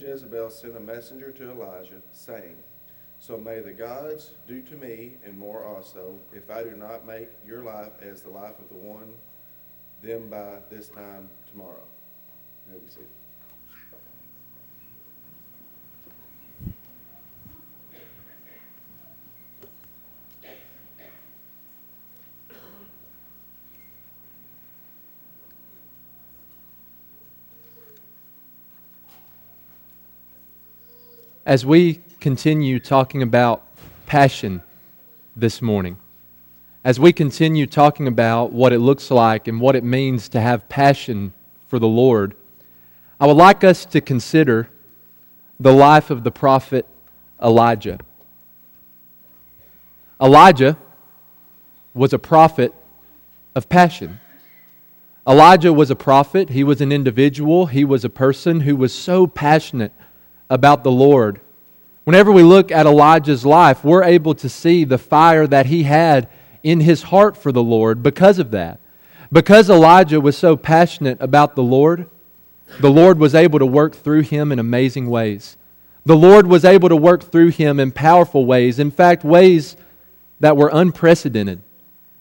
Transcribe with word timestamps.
Jezebel 0.00 0.50
sent 0.50 0.76
a 0.76 0.80
messenger 0.80 1.30
to 1.30 1.50
Elijah, 1.50 2.00
saying, 2.12 2.56
So 3.18 3.36
may 3.36 3.60
the 3.60 3.72
gods 3.72 4.32
do 4.48 4.62
to 4.62 4.76
me 4.76 5.12
and 5.24 5.38
more 5.38 5.64
also, 5.64 6.14
if 6.32 6.50
I 6.50 6.62
do 6.62 6.72
not 6.72 7.06
make 7.06 7.28
your 7.46 7.62
life 7.62 7.92
as 8.00 8.22
the 8.22 8.30
life 8.30 8.58
of 8.58 8.68
the 8.68 8.76
one 8.76 9.12
them 10.02 10.28
by 10.28 10.56
this 10.70 10.88
time 10.88 11.28
tomorrow. 11.50 11.84
May 12.70 12.78
be. 12.78 13.19
As 31.50 31.66
we 31.66 31.98
continue 32.20 32.78
talking 32.78 33.22
about 33.22 33.66
passion 34.06 34.62
this 35.34 35.60
morning, 35.60 35.96
as 36.84 37.00
we 37.00 37.12
continue 37.12 37.66
talking 37.66 38.06
about 38.06 38.52
what 38.52 38.72
it 38.72 38.78
looks 38.78 39.10
like 39.10 39.48
and 39.48 39.60
what 39.60 39.74
it 39.74 39.82
means 39.82 40.28
to 40.28 40.40
have 40.40 40.68
passion 40.68 41.32
for 41.66 41.80
the 41.80 41.88
Lord, 41.88 42.36
I 43.18 43.26
would 43.26 43.36
like 43.36 43.64
us 43.64 43.84
to 43.86 44.00
consider 44.00 44.70
the 45.58 45.72
life 45.72 46.10
of 46.10 46.22
the 46.22 46.30
prophet 46.30 46.86
Elijah. 47.42 47.98
Elijah 50.22 50.76
was 51.94 52.12
a 52.12 52.18
prophet 52.20 52.72
of 53.56 53.68
passion. 53.68 54.20
Elijah 55.26 55.72
was 55.72 55.90
a 55.90 55.96
prophet, 55.96 56.50
he 56.50 56.62
was 56.62 56.80
an 56.80 56.92
individual, 56.92 57.66
he 57.66 57.84
was 57.84 58.04
a 58.04 58.08
person 58.08 58.60
who 58.60 58.76
was 58.76 58.94
so 58.94 59.26
passionate 59.26 59.90
about 60.50 60.82
the 60.82 60.90
Lord. 60.90 61.40
Whenever 62.04 62.32
we 62.32 62.42
look 62.42 62.70
at 62.72 62.86
Elijah's 62.86 63.44
life, 63.44 63.84
we're 63.84 64.02
able 64.02 64.34
to 64.34 64.48
see 64.48 64.84
the 64.84 64.98
fire 64.98 65.46
that 65.46 65.66
he 65.66 65.82
had 65.82 66.28
in 66.62 66.80
his 66.80 67.04
heart 67.04 67.36
for 67.36 67.52
the 67.52 67.62
Lord 67.62 68.02
because 68.02 68.38
of 68.38 68.50
that. 68.50 68.80
Because 69.32 69.70
Elijah 69.70 70.20
was 70.20 70.36
so 70.36 70.56
passionate 70.56 71.18
about 71.20 71.54
the 71.54 71.62
Lord, 71.62 72.08
the 72.80 72.90
Lord 72.90 73.18
was 73.18 73.34
able 73.34 73.58
to 73.58 73.66
work 73.66 73.94
through 73.94 74.22
him 74.22 74.50
in 74.50 74.58
amazing 74.58 75.08
ways. 75.08 75.56
The 76.04 76.16
Lord 76.16 76.46
was 76.46 76.64
able 76.64 76.88
to 76.88 76.96
work 76.96 77.22
through 77.22 77.50
him 77.50 77.78
in 77.78 77.92
powerful 77.92 78.46
ways, 78.46 78.78
in 78.78 78.90
fact, 78.90 79.22
ways 79.24 79.76
that 80.40 80.56
were 80.56 80.70
unprecedented 80.72 81.60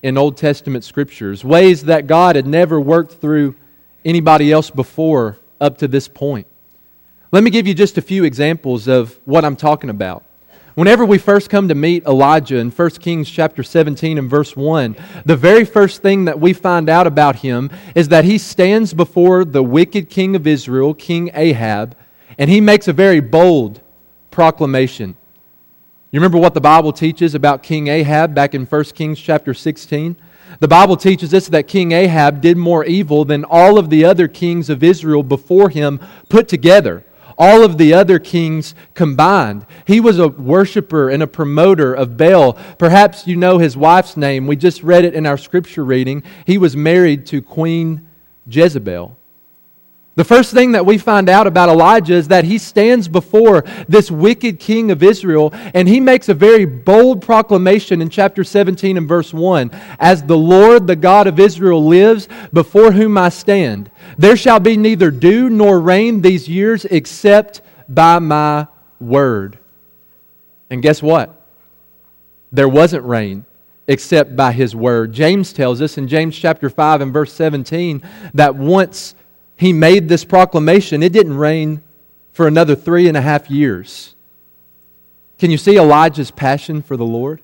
in 0.04 0.18
Old 0.18 0.38
Testament 0.38 0.84
scriptures, 0.84 1.44
ways 1.44 1.86
that 1.86 2.08
God 2.08 2.36
had 2.36 2.46
never 2.46 2.80
worked 2.80 3.14
through 3.14 3.56
anybody 4.06 4.52
else 4.52 4.70
before 4.70 5.38
up 5.60 5.78
to 5.80 5.88
this 5.88 6.08
point. 6.08 6.48
Let 7.32 7.44
me 7.44 7.52
give 7.52 7.68
you 7.68 7.76
just 7.76 8.00
a 8.00 8.02
few 8.02 8.24
examples 8.24 8.88
of 8.88 9.20
what 9.26 9.46
I'm 9.46 9.56
talking 9.56 9.92
about. 9.92 10.24
Whenever 10.74 11.06
we 11.06 11.20
first 11.20 11.48
come 11.48 11.68
to 11.68 11.76
meet 11.76 12.04
Elijah 12.06 12.58
in 12.58 12.72
1 12.72 12.90
Kings 12.92 13.30
chapter 13.30 13.62
17 13.62 14.18
and 14.18 14.28
verse 14.28 14.56
1, 14.56 14.96
the 15.26 15.36
very 15.36 15.64
first 15.64 16.02
thing 16.02 16.26
that 16.26 16.40
we 16.40 16.54
find 16.54 16.90
out 16.90 17.06
about 17.06 17.36
him 17.36 17.70
is 17.94 18.08
that 18.08 18.26
he 18.26 18.40
stands 18.40 18.96
before 18.96 19.46
the 19.46 19.62
wicked 19.62 20.10
king 20.10 20.36
of 20.36 20.48
Israel, 20.48 20.96
King 20.96 21.30
Ahab, 21.36 21.96
and 22.40 22.50
he 22.50 22.60
makes 22.60 22.88
a 22.88 22.94
very 22.94 23.20
bold 23.20 23.80
proclamation. 24.32 25.16
You 26.10 26.20
remember 26.20 26.40
what 26.40 26.56
the 26.56 26.62
Bible 26.62 26.92
teaches 26.92 27.36
about 27.36 27.62
King 27.62 27.90
Ahab 27.90 28.34
back 28.34 28.56
in 28.56 28.66
1 28.66 28.84
Kings 28.86 29.20
chapter 29.20 29.54
16? 29.54 30.16
The 30.60 30.68
Bible 30.68 30.98
teaches 30.98 31.32
us 31.36 31.48
that 31.50 31.68
King 31.68 31.92
Ahab 31.92 32.42
did 32.42 32.58
more 32.58 32.86
evil 32.86 33.24
than 33.24 33.46
all 33.46 33.78
of 33.78 33.92
the 33.92 34.04
other 34.04 34.28
kings 34.28 34.68
of 34.72 34.84
Israel 34.84 35.22
before 35.22 35.70
him 35.70 36.00
put 36.28 36.48
together 36.48 37.04
all 37.40 37.64
of 37.64 37.78
the 37.78 37.94
other 37.94 38.20
kings 38.20 38.76
combined. 38.94 39.66
He 39.88 40.02
was 40.02 40.20
a 40.20 40.28
worshiper 40.28 41.10
and 41.10 41.24
a 41.24 41.28
promoter 41.28 41.94
of 41.94 42.18
Baal. 42.18 42.54
Perhaps 42.78 43.26
you 43.26 43.38
know 43.38 43.58
his 43.58 43.78
wife's 43.78 44.18
name. 44.18 44.46
We 44.46 44.58
just 44.58 44.84
read 44.84 45.06
it 45.06 45.14
in 45.14 45.26
our 45.26 45.38
scripture 45.38 45.86
reading. 45.86 46.22
He 46.46 46.58
was 46.58 46.76
married 46.76 47.26
to 47.28 47.42
Queen 47.42 48.06
Jezebel. 48.48 49.19
The 50.20 50.26
first 50.26 50.54
thing 50.54 50.74
that 50.74 50.86
we 50.86 50.98
find 50.98 51.30
out 51.30 51.48
about 51.48 51.70
Elijah 51.70 52.14
is 52.14 52.28
that 52.28 52.44
he 52.44 52.58
stands 52.58 53.08
before 53.08 53.64
this 53.88 54.12
wicked 54.12 54.60
king 54.60 54.92
of 54.92 55.02
Israel 55.02 55.54
and 55.74 55.88
he 55.88 56.02
makes 56.02 56.28
a 56.28 56.34
very 56.34 56.66
bold 56.66 57.22
proclamation 57.22 58.02
in 58.02 58.10
chapter 58.10 58.44
17 58.44 58.98
and 58.98 59.08
verse 59.08 59.34
1 59.34 59.72
As 59.98 60.22
the 60.22 60.38
Lord, 60.38 60.88
the 60.88 60.98
God 60.98 61.28
of 61.28 61.40
Israel, 61.40 61.86
lives, 61.86 62.28
before 62.52 62.92
whom 62.92 63.18
I 63.18 63.30
stand, 63.30 63.90
there 64.18 64.36
shall 64.36 64.60
be 64.60 64.76
neither 64.76 65.10
dew 65.10 65.50
nor 65.50 65.80
rain 65.80 66.22
these 66.22 66.50
years 66.50 66.84
except 66.84 67.62
by 67.88 68.20
my 68.20 68.68
word. 69.00 69.58
And 70.70 70.82
guess 70.82 71.02
what? 71.02 71.48
There 72.52 72.68
wasn't 72.68 73.06
rain 73.06 73.46
except 73.88 74.36
by 74.36 74.52
his 74.52 74.76
word. 74.76 75.14
James 75.14 75.54
tells 75.54 75.82
us 75.82 75.98
in 75.98 76.10
James 76.10 76.38
chapter 76.38 76.70
5 76.70 77.00
and 77.00 77.14
verse 77.14 77.32
17 77.32 78.04
that 78.34 78.54
once 78.54 79.16
he 79.60 79.74
made 79.74 80.08
this 80.08 80.24
proclamation, 80.24 81.04
it 81.04 81.12
didn't 81.12 81.36
rain 81.36 81.84
for 82.32 82.48
another 82.48 82.76
three 82.76 83.10
and 83.10 83.18
a 83.18 83.22
half 83.22 83.52
years. 83.52 84.16
Can 85.38 85.52
you 85.52 85.58
see 85.58 85.78
Elijah's 85.78 86.32
passion 86.32 86.82
for 86.82 86.96
the 86.96 87.06
Lord? 87.06 87.42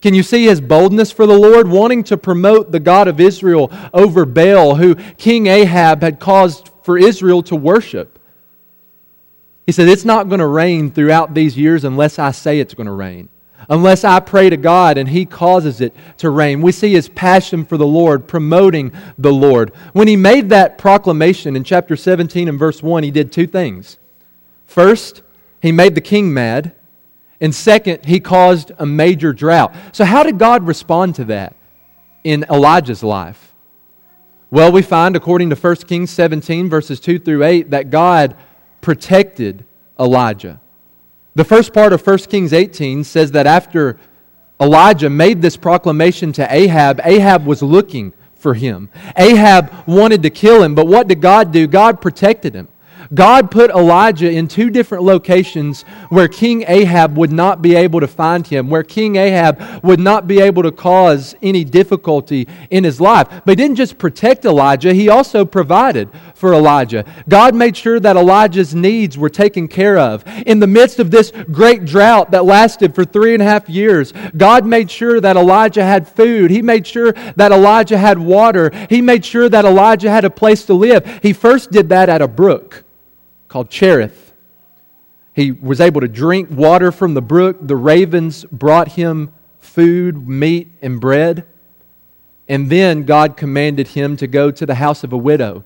Can 0.00 0.14
you 0.14 0.24
see 0.24 0.46
his 0.46 0.60
boldness 0.60 1.12
for 1.12 1.26
the 1.26 1.38
Lord, 1.38 1.68
wanting 1.68 2.02
to 2.04 2.16
promote 2.16 2.72
the 2.72 2.80
God 2.80 3.06
of 3.06 3.20
Israel 3.20 3.70
over 3.94 4.26
Baal, 4.26 4.74
who 4.74 4.96
King 5.16 5.46
Ahab 5.46 6.02
had 6.02 6.18
caused 6.18 6.70
for 6.82 6.98
Israel 6.98 7.44
to 7.44 7.54
worship? 7.54 8.18
He 9.64 9.70
said, 9.70 9.88
It's 9.88 10.04
not 10.04 10.28
going 10.28 10.40
to 10.40 10.46
rain 10.46 10.90
throughout 10.90 11.34
these 11.34 11.56
years 11.56 11.84
unless 11.84 12.18
I 12.18 12.32
say 12.32 12.58
it's 12.58 12.74
going 12.74 12.88
to 12.88 12.92
rain 12.92 13.28
unless 13.68 14.04
I 14.04 14.20
pray 14.20 14.50
to 14.50 14.56
God 14.56 14.98
and 14.98 15.08
He 15.08 15.26
causes 15.26 15.80
it 15.80 15.94
to 16.18 16.30
rain. 16.30 16.62
We 16.62 16.72
see 16.72 16.92
His 16.92 17.08
passion 17.08 17.64
for 17.64 17.76
the 17.76 17.86
Lord, 17.86 18.26
promoting 18.26 18.92
the 19.16 19.32
Lord. 19.32 19.74
When 19.92 20.08
He 20.08 20.16
made 20.16 20.48
that 20.50 20.78
proclamation 20.78 21.56
in 21.56 21.64
chapter 21.64 21.96
17 21.96 22.48
and 22.48 22.58
verse 22.58 22.82
1, 22.82 23.02
He 23.02 23.10
did 23.10 23.32
two 23.32 23.46
things. 23.46 23.98
First, 24.66 25.22
He 25.60 25.72
made 25.72 25.94
the 25.94 26.00
king 26.00 26.32
mad. 26.32 26.74
And 27.40 27.54
second, 27.54 28.04
He 28.04 28.20
caused 28.20 28.72
a 28.78 28.86
major 28.86 29.32
drought. 29.32 29.74
So, 29.92 30.04
how 30.04 30.22
did 30.22 30.38
God 30.38 30.66
respond 30.66 31.14
to 31.16 31.24
that 31.26 31.54
in 32.24 32.44
Elijah's 32.50 33.02
life? 33.02 33.54
Well, 34.50 34.72
we 34.72 34.82
find, 34.82 35.14
according 35.14 35.50
to 35.50 35.56
1 35.56 35.76
Kings 35.76 36.10
17, 36.10 36.70
verses 36.70 37.00
2 37.00 37.18
through 37.18 37.44
8, 37.44 37.70
that 37.70 37.90
God 37.90 38.34
protected 38.80 39.64
Elijah. 40.00 40.60
The 41.38 41.44
first 41.44 41.72
part 41.72 41.92
of 41.92 42.04
1 42.04 42.18
Kings 42.18 42.52
18 42.52 43.04
says 43.04 43.30
that 43.30 43.46
after 43.46 43.96
Elijah 44.60 45.08
made 45.08 45.40
this 45.40 45.56
proclamation 45.56 46.32
to 46.32 46.52
Ahab, 46.52 47.00
Ahab 47.04 47.46
was 47.46 47.62
looking 47.62 48.12
for 48.34 48.54
him. 48.54 48.88
Ahab 49.16 49.72
wanted 49.86 50.24
to 50.24 50.30
kill 50.30 50.64
him, 50.64 50.74
but 50.74 50.88
what 50.88 51.06
did 51.06 51.20
God 51.20 51.52
do? 51.52 51.68
God 51.68 52.00
protected 52.00 52.54
him. 52.54 52.66
God 53.14 53.50
put 53.52 53.70
Elijah 53.70 54.28
in 54.30 54.48
two 54.48 54.68
different 54.68 55.04
locations 55.04 55.82
where 56.08 56.28
King 56.28 56.64
Ahab 56.66 57.16
would 57.16 57.32
not 57.32 57.62
be 57.62 57.74
able 57.76 58.00
to 58.00 58.08
find 58.08 58.46
him, 58.46 58.68
where 58.68 58.82
King 58.82 59.14
Ahab 59.16 59.84
would 59.84 60.00
not 60.00 60.26
be 60.26 60.40
able 60.40 60.64
to 60.64 60.72
cause 60.72 61.36
any 61.40 61.64
difficulty 61.64 62.48
in 62.70 62.82
his 62.84 63.00
life. 63.00 63.28
But 63.28 63.50
he 63.52 63.56
didn't 63.56 63.76
just 63.76 63.96
protect 63.96 64.44
Elijah, 64.44 64.92
he 64.92 65.08
also 65.08 65.44
provided 65.44 66.08
for 66.38 66.54
Elijah. 66.54 67.04
God 67.28 67.54
made 67.54 67.76
sure 67.76 67.98
that 67.98 68.16
Elijah's 68.16 68.74
needs 68.74 69.18
were 69.18 69.28
taken 69.28 69.66
care 69.66 69.98
of. 69.98 70.24
In 70.46 70.60
the 70.60 70.66
midst 70.68 71.00
of 71.00 71.10
this 71.10 71.32
great 71.50 71.84
drought 71.84 72.30
that 72.30 72.44
lasted 72.44 72.94
for 72.94 73.04
three 73.04 73.34
and 73.34 73.42
a 73.42 73.46
half 73.46 73.68
years, 73.68 74.12
God 74.36 74.64
made 74.64 74.88
sure 74.90 75.20
that 75.20 75.36
Elijah 75.36 75.84
had 75.84 76.06
food. 76.06 76.50
He 76.50 76.62
made 76.62 76.86
sure 76.86 77.12
that 77.12 77.50
Elijah 77.50 77.98
had 77.98 78.18
water. 78.18 78.70
He 78.88 79.02
made 79.02 79.24
sure 79.24 79.48
that 79.48 79.64
Elijah 79.64 80.10
had 80.10 80.24
a 80.24 80.30
place 80.30 80.64
to 80.66 80.74
live. 80.74 81.20
He 81.22 81.32
first 81.32 81.72
did 81.72 81.88
that 81.88 82.08
at 82.08 82.22
a 82.22 82.28
brook 82.28 82.84
called 83.48 83.68
Cherith. 83.68 84.32
He 85.34 85.50
was 85.50 85.80
able 85.80 86.00
to 86.00 86.08
drink 86.08 86.48
water 86.50 86.92
from 86.92 87.14
the 87.14 87.22
brook. 87.22 87.58
The 87.60 87.76
ravens 87.76 88.44
brought 88.44 88.92
him 88.92 89.32
food, 89.58 90.28
meat, 90.28 90.68
and 90.82 91.00
bread. 91.00 91.46
And 92.48 92.70
then 92.70 93.02
God 93.02 93.36
commanded 93.36 93.88
him 93.88 94.16
to 94.16 94.26
go 94.26 94.50
to 94.50 94.64
the 94.64 94.76
house 94.76 95.04
of 95.04 95.12
a 95.12 95.16
widow. 95.16 95.64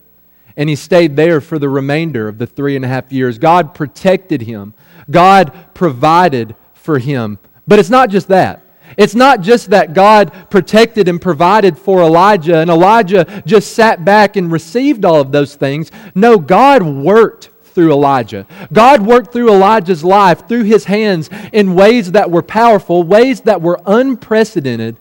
And 0.57 0.69
he 0.69 0.77
stayed 0.77 1.17
there 1.17 1.41
for 1.41 1.59
the 1.59 1.69
remainder 1.69 2.29
of 2.29 2.39
the 2.39 2.47
three 2.47 2.77
and 2.77 2.85
a 2.85 2.89
half 2.89 3.13
years. 3.13 3.39
God 3.39 3.75
protected 3.75 4.43
him, 4.43 4.75
God 5.11 5.53
provided 5.75 6.55
for 6.75 6.99
him. 6.99 7.39
But 7.67 7.79
it's 7.79 7.91
not 7.91 8.11
just 8.11 8.29
that. 8.29 8.63
It's 8.97 9.15
not 9.15 9.41
just 9.41 9.71
that 9.71 9.95
God 9.95 10.33
protected 10.51 11.09
and 11.09 11.21
provided 11.21 11.79
for 11.79 12.03
Elijah, 12.03 12.59
and 12.59 12.71
Elijah 12.71 13.43
just 13.47 13.75
sat 13.75 14.05
back 14.05 14.37
and 14.37 14.53
received 14.53 15.05
all 15.05 15.21
of 15.21 15.33
those 15.33 15.55
things. 15.55 15.91
No, 16.15 16.39
God 16.39 16.83
worked 16.83 17.51
through 17.63 17.93
Elijah. 17.93 18.47
God 18.73 19.01
worked 19.01 19.33
through 19.33 19.51
Elijah's 19.51 20.05
life, 20.05 20.47
through 20.47 20.65
his 20.65 20.85
hands, 20.85 21.31
in 21.53 21.75
ways 21.75 22.13
that 22.13 22.31
were 22.31 22.43
powerful, 22.43 23.03
ways 23.03 23.41
that 23.43 23.63
were 23.63 23.81
unprecedented 23.87 24.99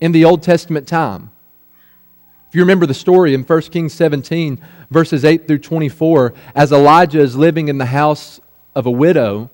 in 0.00 0.12
the 0.12 0.24
Old 0.24 0.42
Testament 0.42 0.86
time. 0.86 1.31
If 2.52 2.56
you 2.56 2.60
remember 2.64 2.84
the 2.84 2.92
story 2.92 3.32
in 3.32 3.44
1 3.44 3.60
Kings 3.62 3.94
17, 3.94 4.62
verses 4.90 5.24
8 5.24 5.46
through 5.46 5.60
24, 5.60 6.34
as 6.54 6.70
Elijah 6.70 7.20
is 7.20 7.34
living 7.34 7.68
in 7.68 7.78
the 7.78 7.86
house 7.86 8.42
of 8.74 8.84
a 8.84 8.90
widow, 8.90 9.48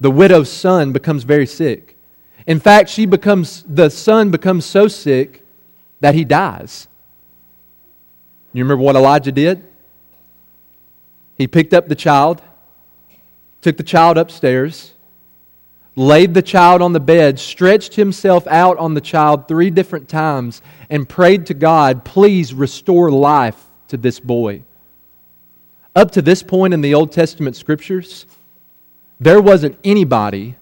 the 0.00 0.10
widow's 0.10 0.50
son 0.50 0.90
becomes 0.90 1.22
very 1.22 1.46
sick. 1.46 1.96
In 2.44 2.58
fact, 2.58 2.90
she 2.90 3.06
becomes, 3.06 3.62
the 3.68 3.90
son 3.90 4.32
becomes 4.32 4.64
so 4.64 4.88
sick 4.88 5.46
that 6.00 6.16
he 6.16 6.24
dies. 6.24 6.88
You 8.52 8.64
remember 8.64 8.82
what 8.82 8.96
Elijah 8.96 9.30
did? 9.30 9.62
He 11.38 11.46
picked 11.46 11.72
up 11.72 11.86
the 11.86 11.94
child, 11.94 12.42
took 13.60 13.76
the 13.76 13.84
child 13.84 14.18
upstairs, 14.18 14.94
laid 15.96 16.34
the 16.34 16.42
child 16.42 16.82
on 16.82 16.92
the 16.92 17.00
bed, 17.00 17.38
stretched 17.38 17.94
himself 17.94 18.46
out 18.46 18.76
on 18.76 18.94
the 18.94 19.00
child 19.00 19.48
three 19.48 19.70
different 19.70 20.08
times, 20.08 20.62
and 20.90 21.08
prayed 21.08 21.46
to 21.46 21.54
God, 21.54 22.04
please 22.04 22.52
restore 22.52 23.10
life 23.10 23.64
to 23.88 23.96
this 23.96 24.20
boy. 24.20 24.62
Up 25.96 26.10
to 26.10 26.20
this 26.20 26.42
point 26.42 26.74
in 26.74 26.82
the 26.82 26.94
Old 26.94 27.10
Testament 27.10 27.56
scriptures, 27.56 28.26
there 29.18 29.40
wasn't 29.40 29.78
anybody 29.82 30.56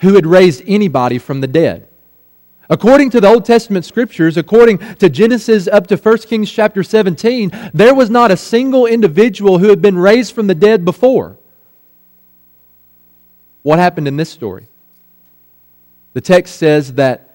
who 0.00 0.14
had 0.14 0.26
raised 0.26 0.62
anybody 0.66 1.18
from 1.18 1.40
the 1.40 1.46
dead. 1.46 1.88
According 2.68 3.10
to 3.10 3.20
the 3.20 3.28
Old 3.28 3.44
Testament 3.44 3.84
scriptures, 3.84 4.36
according 4.36 4.78
to 4.96 5.08
Genesis 5.08 5.68
up 5.68 5.86
to 5.86 5.96
1 5.96 6.18
Kings 6.18 6.50
chapter 6.50 6.82
17, 6.82 7.52
there 7.72 7.94
was 7.94 8.10
not 8.10 8.32
a 8.32 8.36
single 8.36 8.86
individual 8.86 9.58
who 9.58 9.68
had 9.68 9.80
been 9.80 9.96
raised 9.96 10.34
from 10.34 10.48
the 10.48 10.54
dead 10.54 10.84
before. 10.84 11.35
What 13.66 13.80
happened 13.80 14.06
in 14.06 14.16
this 14.16 14.30
story? 14.30 14.68
The 16.12 16.20
text 16.20 16.54
says 16.54 16.92
that 16.92 17.34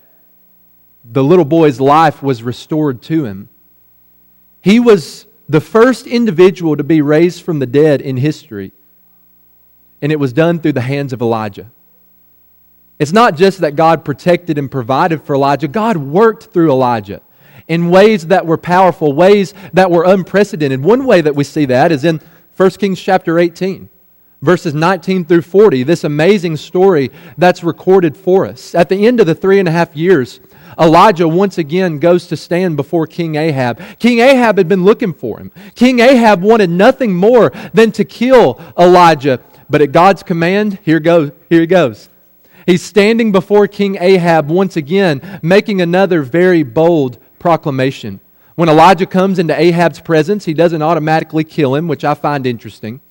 the 1.04 1.22
little 1.22 1.44
boy's 1.44 1.82
life 1.82 2.24
was 2.24 2.42
restored 2.42 3.02
to 3.02 3.26
him. 3.26 3.50
He 4.62 4.80
was 4.80 5.26
the 5.50 5.60
first 5.60 6.08
individual 6.08 6.78
to 6.78 6.86
be 6.86 7.02
raised 7.02 7.44
from 7.44 7.60
the 7.60 7.66
dead 7.66 8.00
in 8.00 8.16
history, 8.16 8.72
and 10.02 10.10
it 10.10 10.22
was 10.22 10.32
done 10.32 10.62
through 10.62 10.72
the 10.72 10.80
hands 10.80 11.12
of 11.12 11.22
Elijah. 11.22 11.70
It's 12.98 13.12
not 13.12 13.36
just 13.36 13.60
that 13.60 13.76
God 13.76 14.06
protected 14.06 14.58
and 14.58 14.72
provided 14.72 15.24
for 15.24 15.36
Elijah, 15.36 15.68
God 15.68 15.98
worked 15.98 16.46
through 16.46 16.72
Elijah 16.72 17.22
in 17.68 17.90
ways 17.90 18.28
that 18.28 18.46
were 18.46 18.58
powerful, 18.58 19.12
ways 19.12 19.54
that 19.74 19.92
were 19.92 20.06
unprecedented. 20.06 20.82
One 20.82 21.04
way 21.04 21.20
that 21.20 21.36
we 21.36 21.44
see 21.44 21.66
that 21.66 21.92
is 21.92 22.06
in 22.06 22.22
1 22.56 22.70
Kings 22.70 23.02
chapter 23.02 23.38
18, 23.38 23.90
verses 24.42 24.74
19 24.74 25.26
through 25.26 25.44
40, 25.44 25.84
this 25.84 26.04
amazing 26.04 26.58
story 26.58 27.12
that's 27.38 27.64
recorded 27.64 28.18
for 28.18 28.46
us. 28.46 28.74
At 28.74 28.90
the 28.90 29.06
end 29.06 29.20
of 29.20 29.28
the 29.28 29.36
three 29.36 29.60
and 29.60 29.68
a 29.68 29.72
half 29.72 29.96
years, 29.96 30.40
Elijah 30.80 31.28
once 31.28 31.58
again 31.58 32.00
goes 32.00 32.28
to 32.28 32.38
stand 32.38 32.76
before 32.76 33.06
King 33.06 33.36
Ahab. 33.36 33.80
King 34.00 34.20
Ahab 34.20 34.58
had 34.58 34.68
been 34.68 34.84
looking 34.84 35.14
for 35.14 35.40
him. 35.40 35.52
King 35.76 36.00
Ahab 36.00 36.42
wanted 36.42 36.70
nothing 36.70 37.14
more 37.14 37.52
than 37.74 37.92
to 37.92 38.06
kill 38.06 38.60
Elijah. 38.80 39.40
But 39.70 39.82
at 39.82 39.92
God's 39.92 40.24
command, 40.24 40.80
here, 40.84 41.00
goes, 41.00 41.32
here 41.50 41.62
he 41.62 41.68
goes. 41.68 42.10
He's 42.66 42.82
standing 42.82 43.32
before 43.32 43.68
King 43.68 43.98
Ahab 44.00 44.50
once 44.50 44.76
again, 44.76 45.40
making 45.42 45.82
another 45.82 46.22
very 46.24 46.64
bold 46.64 47.18
proclamation. 47.40 48.20
When 48.56 48.70
Elijah 48.70 49.06
comes 49.06 49.40
into 49.40 49.60
Ahab's 49.60 50.00
presence, 50.00 50.46
he 50.46 50.54
doesn't 50.54 50.82
automatically 50.82 51.44
kill 51.44 51.76
him, 51.76 51.88
which 51.88 52.04
I 52.04 52.14
find 52.14 52.46
interesting. 52.46 53.02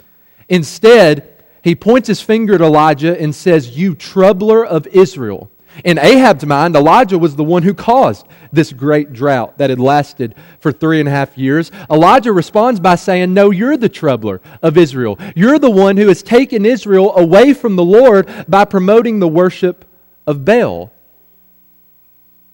Instead, 0.50 1.32
he 1.62 1.74
points 1.74 2.08
his 2.08 2.20
finger 2.20 2.56
at 2.56 2.60
Elijah 2.60 3.18
and 3.18 3.34
says, 3.34 3.78
You 3.78 3.94
troubler 3.94 4.66
of 4.66 4.86
Israel. 4.88 5.48
In 5.84 5.98
Ahab's 5.98 6.44
mind, 6.44 6.74
Elijah 6.74 7.18
was 7.18 7.36
the 7.36 7.44
one 7.44 7.62
who 7.62 7.72
caused 7.72 8.26
this 8.52 8.72
great 8.72 9.12
drought 9.12 9.56
that 9.58 9.70
had 9.70 9.78
lasted 9.78 10.34
for 10.58 10.72
three 10.72 10.98
and 10.98 11.08
a 11.08 11.12
half 11.12 11.38
years. 11.38 11.70
Elijah 11.88 12.32
responds 12.32 12.80
by 12.80 12.96
saying, 12.96 13.32
No, 13.32 13.50
you're 13.50 13.76
the 13.76 13.88
troubler 13.88 14.40
of 14.62 14.76
Israel. 14.76 15.18
You're 15.36 15.60
the 15.60 15.70
one 15.70 15.96
who 15.96 16.08
has 16.08 16.22
taken 16.22 16.66
Israel 16.66 17.16
away 17.16 17.54
from 17.54 17.76
the 17.76 17.84
Lord 17.84 18.28
by 18.48 18.64
promoting 18.64 19.20
the 19.20 19.28
worship 19.28 19.84
of 20.26 20.44
Baal. 20.44 20.92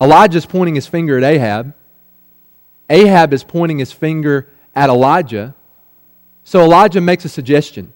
Elijah's 0.01 0.47
pointing 0.47 0.75
his 0.75 0.87
finger 0.87 1.17
at 1.17 1.25
Ahab. 1.25 1.73
Ahab 2.91 3.33
is 3.33 3.43
pointing 3.43 3.79
his 3.79 3.93
finger 3.93 4.47
at 4.75 4.91
Elijah. 4.91 5.55
So 6.47 6.63
Elijah 6.63 7.01
makes 7.01 7.25
a 7.25 7.29
suggestion. 7.29 7.93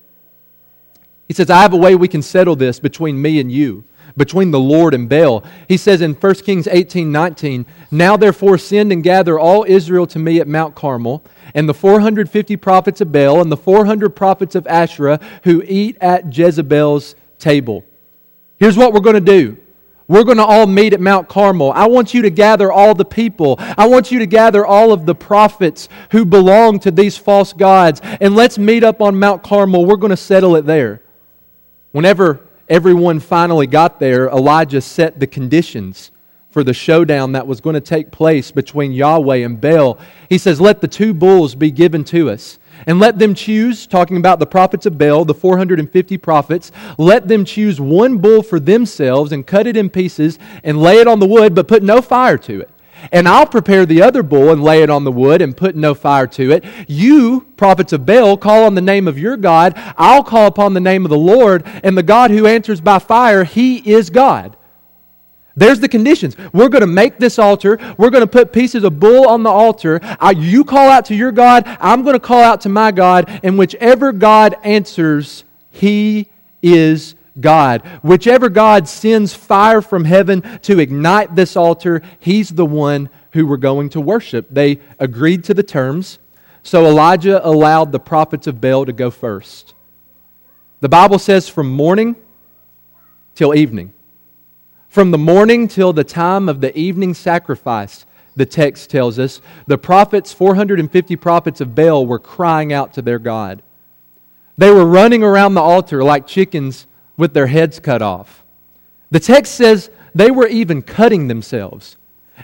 He 1.29 1.35
says, 1.35 1.51
I 1.51 1.63
have 1.63 1.73
a 1.73 1.77
way 1.77 1.95
we 1.95 2.09
can 2.09 2.21
settle 2.21 2.57
this 2.57 2.81
between 2.81 3.23
me 3.23 3.39
and 3.39 3.51
you 3.51 3.85
between 4.17 4.51
the 4.51 4.59
Lord 4.59 4.93
and 4.93 5.09
Baal. 5.09 5.45
He 5.69 5.77
says 5.77 6.01
in 6.01 6.15
1 6.15 6.35
Kings 6.35 6.67
18 6.67 7.13
19, 7.13 7.65
Now 7.93 8.17
therefore 8.17 8.59
send 8.59 8.91
and 8.91 9.05
gather 9.05 9.39
all 9.39 9.65
Israel 9.69 10.05
to 10.09 10.19
me 10.19 10.41
at 10.41 10.49
Mount 10.49 10.75
Carmel, 10.75 11.25
and 11.55 11.69
the 11.69 11.75
450 11.75 12.57
prophets 12.57 13.01
of 13.01 13.13
Baal 13.13 13.41
and 13.41 13.53
the 13.53 13.57
400 13.57 14.11
prophets 14.11 14.57
of 14.57 14.67
Asherah 14.67 15.21
who 15.45 15.63
eat 15.65 15.97
at 16.01 16.37
Jezebel's 16.37 17.15
table. 17.39 17.85
Here's 18.59 18.77
what 18.77 18.93
we're 18.93 18.99
going 18.99 19.15
to 19.15 19.21
do. 19.21 19.59
We're 20.11 20.25
going 20.25 20.39
to 20.39 20.45
all 20.45 20.67
meet 20.67 20.93
at 20.93 21.01
Mount 21.01 21.29
Carmel. 21.29 21.71
I 21.71 21.87
want 21.87 22.15
you 22.15 22.23
to 22.23 22.31
gather 22.31 22.73
all 22.73 22.97
the 22.97 23.05
people. 23.05 23.55
I 23.61 23.87
want 23.87 24.11
you 24.11 24.19
to 24.19 24.27
gather 24.27 24.67
all 24.67 24.93
of 24.93 25.07
the 25.07 25.15
prophets 25.15 25.89
who 26.11 26.25
belong 26.25 26.81
to 26.81 26.91
these 26.91 27.17
false 27.17 27.53
gods. 27.53 28.01
And 28.21 28.35
let's 28.35 28.59
meet 28.59 28.83
up 28.83 29.01
on 29.01 29.21
Mount 29.21 29.45
Carmel. 29.45 29.87
We're 29.87 29.95
going 29.95 30.11
to 30.11 30.17
settle 30.17 30.57
it 30.57 30.67
there. 30.67 31.01
Whenever 31.93 32.41
everyone 32.69 33.21
finally 33.21 33.69
got 33.69 34.01
there, 34.01 34.29
Elijah 34.31 34.81
set 34.81 35.21
the 35.21 35.29
conditions 35.29 36.11
for 36.51 36.65
the 36.65 36.75
showdown 36.75 37.31
that 37.31 37.47
was 37.47 37.61
going 37.61 37.75
to 37.75 37.81
take 37.81 38.11
place 38.11 38.51
between 38.51 38.91
Yahweh 38.91 39.45
and 39.45 39.61
Baal. 39.61 39.97
He 40.29 40.39
says, 40.39 40.61
Let 40.61 40.81
the 40.81 40.89
two 40.89 41.15
bulls 41.15 41.55
be 41.55 41.71
given 41.71 42.03
to 42.07 42.31
us. 42.31 42.59
And 42.87 42.99
let 42.99 43.19
them 43.19 43.35
choose, 43.35 43.87
talking 43.87 44.17
about 44.17 44.39
the 44.39 44.47
prophets 44.47 44.87
of 44.87 44.99
Baal, 44.99 45.25
the 45.25 45.35
450 45.35 46.19
prophets, 46.19 46.73
let 46.99 47.29
them 47.29 47.45
choose 47.45 47.81
one 47.81 48.19
bull 48.19 48.43
for 48.43 48.61
themselves 48.61 49.33
and 49.33 49.47
cut 49.47 49.67
it 49.67 49.77
in 49.77 49.91
pieces 49.91 50.39
and 50.65 50.81
lay 50.81 50.99
it 50.99 51.09
on 51.09 51.21
the 51.21 51.27
wood, 51.27 51.55
but 51.55 51.69
put 51.69 51.83
no 51.83 52.01
fire 52.01 52.39
to 52.39 52.61
it. 52.61 52.71
And 53.13 53.27
I'll 53.27 53.47
prepare 53.47 53.87
the 53.87 54.03
other 54.03 54.23
bull 54.23 54.51
and 54.51 54.63
lay 54.63 54.83
it 54.83 54.91
on 54.91 55.05
the 55.05 55.13
wood 55.13 55.41
and 55.41 55.57
put 55.57 55.75
no 55.75 55.95
fire 55.95 56.27
to 56.29 56.51
it. 56.53 56.65
You, 56.87 57.47
prophets 57.57 57.93
of 57.93 58.05
Baal, 58.05 58.37
call 58.37 58.65
on 58.65 58.75
the 58.75 58.81
name 58.81 59.09
of 59.09 59.19
your 59.19 59.37
God. 59.37 59.73
I'll 59.97 60.25
call 60.25 60.47
upon 60.47 60.75
the 60.75 60.81
name 60.81 61.05
of 61.05 61.11
the 61.11 61.19
Lord. 61.19 61.65
And 61.83 61.97
the 61.97 62.03
God 62.03 62.31
who 62.31 62.47
answers 62.47 62.81
by 62.81 62.99
fire, 62.99 63.45
he 63.45 63.79
is 63.79 64.11
God. 64.11 64.57
There's 65.61 65.79
the 65.79 65.91
conditions. 65.91 66.39
We're 66.55 66.71
going 66.71 66.81
to 66.81 66.87
make 66.87 67.19
this 67.19 67.39
altar. 67.39 67.79
We're 67.99 68.09
going 68.09 68.23
to 68.23 68.27
put 68.27 68.51
pieces 68.51 68.83
of 68.83 68.99
bull 68.99 69.29
on 69.29 69.43
the 69.43 69.51
altar. 69.51 70.01
I, 70.03 70.31
you 70.31 70.65
call 70.65 70.89
out 70.89 71.05
to 71.07 71.15
your 71.15 71.33
God. 71.33 71.65
I'm 71.79 72.03
going 72.03 72.15
to 72.15 72.19
call 72.19 72.43
out 72.43 72.63
to 72.63 72.71
my 72.71 72.93
God. 72.93 73.41
And 73.43 73.59
whichever 73.59 74.11
God 74.11 74.57
answers, 74.65 75.45
he 75.71 76.31
is 76.63 77.15
God. 77.39 77.83
Whichever 78.03 78.49
God 78.49 78.89
sends 78.89 79.35
fire 79.35 79.83
from 79.83 80.07
heaven 80.07 80.41
to 80.61 80.79
ignite 80.79 81.37
this 81.37 81.59
altar, 81.59 82.01
he's 82.19 82.49
the 82.49 82.65
one 82.65 83.11
who 83.33 83.47
we're 83.47 83.59
going 83.59 83.91
to 83.91 84.01
worship. 84.01 84.47
They 84.51 84.79
agreed 84.99 85.45
to 85.45 85.53
the 85.53 85.63
terms. 85.63 86.21
So 86.63 86.87
Elijah 86.87 87.47
allowed 87.47 87.93
the 87.93 88.01
prophets 88.01 88.47
of 88.47 88.63
Baal 88.63 88.87
to 88.87 88.95
go 88.95 89.11
first. 89.11 89.75
The 90.81 90.89
Bible 90.89 91.19
says 91.19 91.51
from 91.51 91.71
morning 91.71 92.17
till 93.35 93.55
evening. 93.55 93.93
From 94.91 95.13
the 95.13 95.19
morning 95.19 95.69
till 95.69 95.93
the 95.93 96.03
time 96.03 96.49
of 96.49 96.61
the 96.61 96.77
evening 96.77 97.15
sacrifice, 97.15 98.05
the 98.35 98.45
text 98.45 98.91
tells 98.91 99.21
us, 99.21 99.41
the 99.69 99.79
prophets, 99.79 100.33
450 100.33 101.15
prophets 101.15 101.61
of 101.61 101.77
Baal, 101.77 102.07
were 102.07 102.19
crying 102.19 102.73
out 102.73 102.93
to 102.95 103.03
their 103.03 103.21
God. 103.21 103.63
They 104.59 104.73
were 104.73 104.85
running 104.85 105.23
around 105.23 105.55
the 105.55 105.61
altar 105.61 106.03
like 106.03 106.27
chickens 106.27 106.89
with 107.17 107.35
their 107.35 107.47
heads 107.47 107.79
cut 107.79 108.03
off. 108.03 108.43
The 109.13 109.21
text 109.21 109.55
says 109.55 109.91
they 110.13 110.33
were 110.33 110.49
even 110.49 110.83
cutting 110.83 111.29
themselves, 111.29 111.97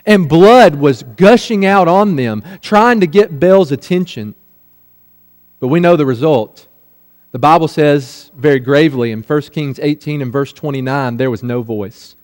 and 0.05 0.29
blood 0.29 0.75
was 0.75 1.03
gushing 1.03 1.65
out 1.65 1.89
on 1.89 2.15
them, 2.15 2.45
trying 2.61 3.01
to 3.01 3.07
get 3.07 3.41
Baal's 3.41 3.73
attention. 3.73 4.35
But 5.59 5.67
we 5.67 5.81
know 5.81 5.97
the 5.97 6.05
result. 6.05 6.69
The 7.33 7.39
Bible 7.39 7.67
says 7.67 8.31
very 8.37 8.61
gravely 8.61 9.11
in 9.11 9.21
1 9.21 9.41
Kings 9.41 9.79
18 9.81 10.21
and 10.21 10.31
verse 10.31 10.53
29 10.53 11.17
there 11.17 11.29
was 11.29 11.43
no 11.43 11.61
voice. 11.61 12.15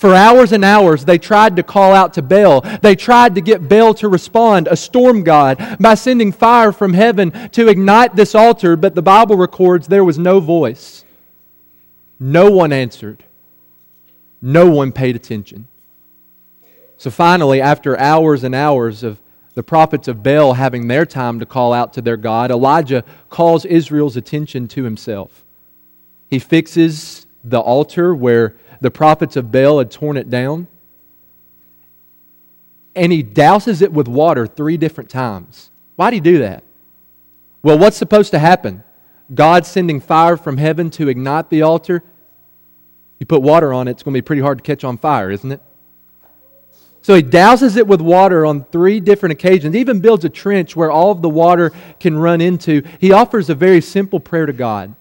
For 0.00 0.14
hours 0.14 0.52
and 0.52 0.64
hours, 0.64 1.04
they 1.04 1.18
tried 1.18 1.56
to 1.56 1.62
call 1.62 1.92
out 1.92 2.14
to 2.14 2.22
Baal. 2.22 2.62
They 2.80 2.96
tried 2.96 3.34
to 3.34 3.42
get 3.42 3.68
Baal 3.68 3.92
to 3.92 4.08
respond, 4.08 4.66
a 4.66 4.74
storm 4.74 5.24
god, 5.24 5.76
by 5.78 5.92
sending 5.92 6.32
fire 6.32 6.72
from 6.72 6.94
heaven 6.94 7.50
to 7.50 7.68
ignite 7.68 8.16
this 8.16 8.34
altar, 8.34 8.76
but 8.76 8.94
the 8.94 9.02
Bible 9.02 9.36
records 9.36 9.86
there 9.86 10.02
was 10.02 10.18
no 10.18 10.40
voice. 10.40 11.04
No 12.18 12.50
one 12.50 12.72
answered. 12.72 13.22
No 14.40 14.70
one 14.70 14.90
paid 14.90 15.16
attention. 15.16 15.68
So 16.96 17.10
finally, 17.10 17.60
after 17.60 17.98
hours 17.98 18.42
and 18.42 18.54
hours 18.54 19.02
of 19.02 19.20
the 19.52 19.62
prophets 19.62 20.08
of 20.08 20.22
Baal 20.22 20.54
having 20.54 20.88
their 20.88 21.04
time 21.04 21.40
to 21.40 21.44
call 21.44 21.74
out 21.74 21.92
to 21.92 22.00
their 22.00 22.16
God, 22.16 22.50
Elijah 22.50 23.04
calls 23.28 23.66
Israel's 23.66 24.16
attention 24.16 24.66
to 24.68 24.82
himself. 24.82 25.44
He 26.30 26.38
fixes 26.38 27.26
the 27.44 27.60
altar 27.60 28.14
where 28.14 28.56
the 28.80 28.90
prophets 28.90 29.36
of 29.36 29.52
Baal 29.52 29.78
had 29.78 29.90
torn 29.90 30.16
it 30.16 30.30
down. 30.30 30.66
and 32.94 33.12
he 33.12 33.22
douses 33.22 33.82
it 33.82 33.92
with 33.92 34.08
water 34.08 34.46
three 34.46 34.76
different 34.76 35.10
times. 35.10 35.70
Why'd 35.96 36.12
he 36.12 36.20
do 36.20 36.38
that? 36.38 36.64
Well, 37.62 37.78
what's 37.78 37.96
supposed 37.96 38.30
to 38.32 38.38
happen? 38.38 38.82
God 39.32 39.64
sending 39.64 40.00
fire 40.00 40.36
from 40.36 40.56
heaven 40.56 40.90
to 40.90 41.08
ignite 41.08 41.50
the 41.50 41.62
altar. 41.62 42.02
You 43.18 43.26
put 43.26 43.42
water 43.42 43.72
on 43.72 43.86
it, 43.86 43.92
it's 43.92 44.02
going 44.02 44.14
to 44.14 44.18
be 44.18 44.24
pretty 44.24 44.42
hard 44.42 44.58
to 44.58 44.64
catch 44.64 44.82
on 44.82 44.98
fire, 44.98 45.30
isn't 45.30 45.52
it? 45.52 45.60
So 47.02 47.14
he 47.14 47.22
douses 47.22 47.76
it 47.76 47.86
with 47.86 48.00
water 48.00 48.44
on 48.44 48.64
three 48.64 49.00
different 49.00 49.32
occasions, 49.32 49.74
even 49.74 50.00
builds 50.00 50.24
a 50.24 50.28
trench 50.28 50.76
where 50.76 50.90
all 50.90 51.10
of 51.10 51.22
the 51.22 51.30
water 51.30 51.72
can 51.98 52.18
run 52.18 52.40
into. 52.40 52.82
He 52.98 53.12
offers 53.12 53.48
a 53.48 53.54
very 53.54 53.80
simple 53.80 54.20
prayer 54.20 54.46
to 54.46 54.52
God. 54.52 54.94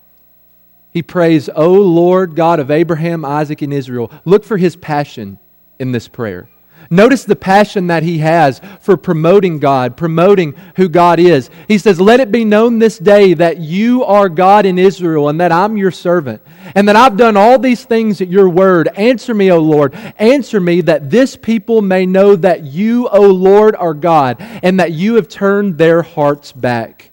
He 0.92 1.04
prays, 1.04 1.50
O 1.56 1.72
Lord 1.72 2.36
God 2.36 2.60
of 2.60 2.72
Abraham, 2.72 3.24
Isaac, 3.24 3.62
and 3.62 3.74
Israel. 3.74 4.12
Look 4.26 4.44
for 4.44 4.58
his 4.58 4.76
passion 4.76 5.40
in 5.78 5.92
this 5.92 6.08
prayer. 6.08 6.50
Notice 6.92 7.24
the 7.24 7.36
passion 7.36 7.88
that 7.88 8.02
he 8.02 8.18
has 8.20 8.62
for 8.80 8.98
promoting 8.98 9.60
God, 9.60 9.96
promoting 9.96 10.56
who 10.76 10.90
God 10.90 11.20
is. 11.20 11.50
He 11.68 11.78
says, 11.78 12.02
Let 12.02 12.20
it 12.20 12.32
be 12.32 12.44
known 12.44 12.80
this 12.80 12.98
day 12.98 13.36
that 13.36 13.58
you 13.58 14.04
are 14.06 14.28
God 14.28 14.66
in 14.66 14.80
Israel 14.80 15.30
and 15.30 15.40
that 15.40 15.52
I'm 15.52 15.78
your 15.78 15.92
servant, 15.92 16.42
and 16.76 16.88
that 16.88 16.96
I've 16.96 17.16
done 17.16 17.38
all 17.38 17.60
these 17.60 17.84
things 17.84 18.22
at 18.22 18.28
your 18.28 18.50
word. 18.50 18.88
Answer 18.96 19.36
me, 19.36 19.52
O 19.52 19.60
Lord. 19.60 19.94
Answer 20.18 20.60
me 20.60 20.82
that 20.82 21.12
this 21.12 21.36
people 21.36 21.84
may 21.84 22.08
know 22.08 22.36
that 22.36 22.64
you, 22.64 23.08
O 23.10 23.22
Lord, 23.22 23.76
are 23.76 23.94
God, 23.94 24.38
and 24.40 24.80
that 24.80 24.92
you 24.92 25.16
have 25.16 25.28
turned 25.28 25.78
their 25.78 26.02
hearts 26.02 26.52
back. 26.52 27.09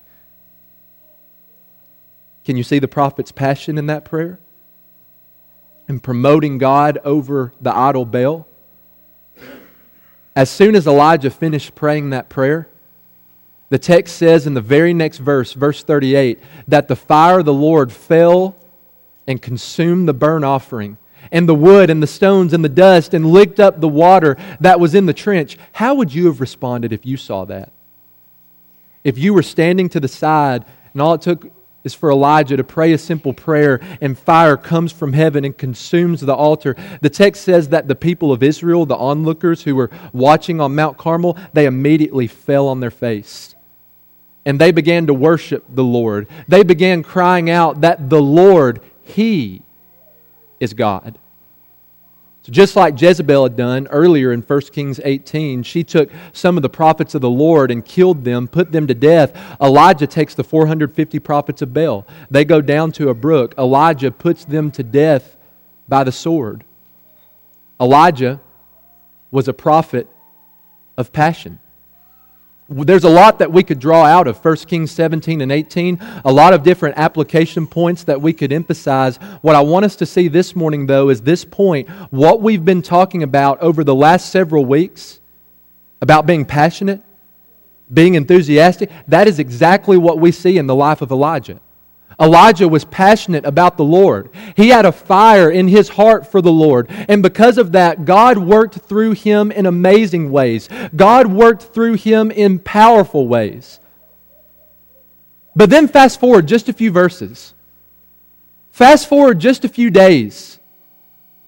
Can 2.47 2.57
you 2.57 2.62
see 2.62 2.79
the 2.79 2.87
prophet's 2.87 3.33
passion 3.33 3.76
in 3.76 3.87
that 3.87 4.05
prayer? 4.05 4.38
In 5.88 5.99
promoting 5.99 6.59
God 6.59 6.97
over 7.05 7.53
the 7.61 7.76
idol 7.76 8.05
Baal? 8.05 8.47
As 10.37 10.49
soon 10.49 10.76
as 10.76 10.87
Elijah 10.87 11.31
finished 11.31 11.75
praying 11.75 12.11
that 12.11 12.29
prayer, 12.29 12.69
the 13.69 13.81
text 13.81 14.15
says 14.15 14.47
in 14.47 14.55
the 14.55 14.61
very 14.61 14.95
next 14.95 15.19
verse, 15.19 15.55
verse 15.55 15.83
38, 15.83 16.38
that 16.69 16.87
the 16.87 16.95
fire 16.95 17.41
of 17.41 17.47
the 17.47 17.53
Lord 17.53 17.91
fell 17.91 18.55
and 19.26 19.43
consumed 19.43 20.07
the 20.07 20.15
burnt 20.15 20.45
offering, 20.45 20.99
and 21.33 21.49
the 21.49 21.55
wood 21.55 21.91
and 21.91 22.00
the 22.00 22.07
stones 22.07 22.53
and 22.53 22.65
the 22.65 22.69
dust, 22.69 23.12
and 23.12 23.26
licked 23.26 23.59
up 23.59 23.81
the 23.81 23.88
water 23.88 24.37
that 24.61 24.79
was 24.79 24.95
in 24.95 25.07
the 25.07 25.12
trench. 25.12 25.59
How 25.73 25.97
would 25.97 26.15
you 26.15 26.26
have 26.26 26.41
responded 26.41 26.93
if 26.93 27.05
you 27.05 27.17
saw 27.17 27.45
that? 27.47 27.73
If 29.03 29.19
you 29.19 29.35
were 29.35 29.43
standing 29.43 29.88
to 29.88 29.99
the 29.99 30.07
side 30.07 30.65
and 30.93 31.03
all 31.03 31.15
it 31.15 31.23
took 31.23 31.50
is 31.87 31.95
for 31.95 32.11
Elijah 32.11 32.57
to 32.57 32.64
pray 32.64 32.93
a 32.93 32.99
simple 32.99 33.33
prayer, 33.33 33.81
and 34.00 34.19
fire 34.19 34.57
comes 34.57 34.93
from 34.93 35.12
heaven 35.12 35.45
and 35.45 35.57
consumes 35.57 36.21
the 36.21 36.35
altar. 36.35 36.75
The 37.00 37.09
text 37.09 37.45
says 37.45 37.69
that 37.69 37.87
the 37.87 37.95
people 37.95 38.33
of 38.33 38.43
Israel, 38.43 38.85
the 38.85 38.97
onlookers 38.97 39.62
who 39.62 39.76
were 39.76 39.90
watching 40.12 40.61
on 40.61 40.75
Mount 40.75 40.99
Carmel, 40.99 41.38
they 41.52 41.64
immediately 41.64 42.26
fell 42.26 42.66
on 42.66 42.81
their 42.81 42.90
face. 42.90 43.55
And 44.45 44.61
they 44.61 44.73
began 44.73 45.07
to 45.07 45.14
worship 45.14 45.64
the 45.73 45.85
Lord. 45.85 46.26
They 46.49 46.64
began 46.64 47.05
crying 47.05 47.49
out 47.50 47.81
that 47.83 48.11
the 48.11 48.21
Lord, 48.21 48.81
He 49.05 49.62
is 50.59 50.75
God. 50.75 51.16
So 52.47 52.53
just 52.53 52.76
like 52.76 53.00
Jezebel 53.00 53.43
had 53.43 53.57
done 53.57 53.88
earlier 53.88 54.31
in 54.31 54.41
1 54.41 54.61
Kings 54.73 55.00
18, 55.03 55.65
she 55.65 55.83
took 55.83 56.09
some 56.33 56.57
of 56.57 56.62
the 56.62 56.69
prophets 56.69 57.17
of 57.17 57.21
the 57.21 57.29
Lord 57.29 57.73
and 57.73 57.85
killed 57.85 58.23
them, 58.23 58.47
put 58.47 58.71
them 58.71 58.87
to 58.87 58.95
death. 58.95 59.37
Elijah 59.61 60.07
takes 60.07 60.37
the 60.37 60.45
450 60.45 61.19
prophets 61.19 61.61
of 61.61 61.75
Baal. 61.75 62.07
They 62.31 62.45
go 62.45 62.61
down 62.61 62.93
to 62.93 63.09
a 63.09 63.15
brook. 63.15 63.57
Elijah 63.59 64.12
puts 64.12 64.45
them 64.45 64.71
to 64.71 64.85
death 64.85 65.37
by 65.88 66.05
the 66.05 66.12
sword. 66.12 66.62
Elijah 67.81 68.41
was 69.33 69.49
a 69.49 69.53
prophet 69.53 70.07
of 70.97 71.12
passion. 71.12 71.59
There's 72.69 73.05
a 73.05 73.09
lot 73.09 73.39
that 73.39 73.53
we 73.53 73.63
could 73.63 73.79
draw 73.79 74.05
out 74.05 74.27
of 74.27 74.45
1 74.45 74.57
Kings 74.67 74.91
17 74.91 75.41
and 75.41 75.53
18, 75.53 76.01
a 76.25 76.33
lot 76.33 76.53
of 76.53 76.65
different 76.65 76.99
application 76.99 77.65
points 77.65 78.03
that 78.05 78.21
we 78.21 78.33
could 78.33 78.53
emphasize. 78.53 79.19
What 79.43 79.55
I 79.55 79.61
want 79.61 79.85
us 79.85 79.95
to 79.97 80.07
see 80.07 80.27
this 80.27 80.57
morning, 80.57 80.87
though, 80.87 81.09
is 81.09 81.21
this 81.21 81.45
point 81.45 81.89
what 82.11 82.43
we've 82.43 82.65
been 82.65 82.83
talking 82.83 83.23
about 83.23 83.61
over 83.61 83.85
the 83.85 83.95
last 83.95 84.31
several 84.31 84.65
weeks 84.65 85.21
about 86.03 86.27
being 86.27 86.45
passionate, 86.45 87.03
being 87.93 88.17
enthusiastic, 88.17 88.91
that 89.07 89.29
is 89.29 89.39
exactly 89.39 89.97
what 89.97 90.19
we 90.19 90.33
see 90.33 90.59
in 90.59 90.67
the 90.67 90.75
life 90.75 91.03
of 91.03 91.13
Elijah. 91.13 91.61
Elijah 92.19 92.69
was 92.69 92.85
passionate 92.85 93.45
about 93.45 93.77
the 93.77 93.85
Lord. 93.85 94.31
He 94.57 94.71
had 94.71 94.87
a 94.87 94.93
fire 94.93 95.51
in 95.51 95.69
his 95.69 95.91
heart 95.91 96.31
for 96.31 96.41
the 96.41 96.53
Lord. 96.53 96.89
And 97.09 97.23
because 97.23 97.59
of 97.59 97.73
that, 97.73 98.05
God 98.07 98.39
worked 98.39 98.77
through 98.77 99.13
him 99.13 99.53
in 99.53 99.67
amazing 99.67 100.31
ways. 100.31 100.69
God 100.95 101.27
worked 101.27 101.75
through 101.75 101.95
him 101.95 102.31
in 102.31 102.59
powerful 102.59 103.29
ways. 103.29 103.81
But 105.55 105.69
then 105.71 105.89
fast 105.89 106.19
forward 106.19 106.49
just 106.49 106.69
a 106.69 106.73
few 106.73 106.91
verses. 106.91 107.55
Fast 108.73 109.09
forward 109.09 109.39
just 109.39 109.65
a 109.65 109.69
few 109.69 109.91
days 109.91 110.59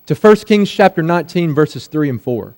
to 0.07 0.15
1 0.15 0.37
Kings 0.37 0.71
chapter 0.71 1.03
19 1.03 1.55
verses 1.55 1.87
3 1.87 2.11
and 2.11 2.23
4. 2.23 2.55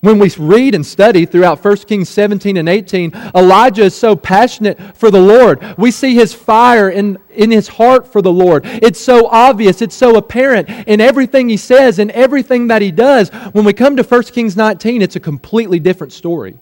When 0.00 0.18
we 0.18 0.30
read 0.38 0.74
and 0.74 0.84
study 0.84 1.24
throughout 1.24 1.64
1 1.64 1.76
Kings 1.78 2.08
17 2.10 2.58
and 2.58 2.68
18, 2.68 3.12
Elijah 3.34 3.84
is 3.84 3.94
so 3.94 4.14
passionate 4.14 4.78
for 4.96 5.10
the 5.10 5.20
Lord. 5.20 5.60
We 5.78 5.90
see 5.90 6.14
his 6.14 6.34
fire 6.34 6.90
in, 6.90 7.18
in 7.30 7.50
his 7.50 7.66
heart 7.66 8.06
for 8.12 8.20
the 8.20 8.32
Lord. 8.32 8.66
It's 8.66 9.00
so 9.00 9.26
obvious, 9.26 9.80
it's 9.80 9.94
so 9.94 10.16
apparent 10.16 10.68
in 10.86 11.00
everything 11.00 11.48
he 11.48 11.56
says 11.56 11.98
and 11.98 12.10
everything 12.10 12.66
that 12.68 12.82
he 12.82 12.90
does. 12.90 13.30
When 13.52 13.64
we 13.64 13.72
come 13.72 13.96
to 13.96 14.02
1 14.02 14.22
Kings 14.24 14.56
19, 14.56 15.00
it's 15.00 15.16
a 15.16 15.20
completely 15.20 15.80
different 15.80 16.12
story. 16.12 16.58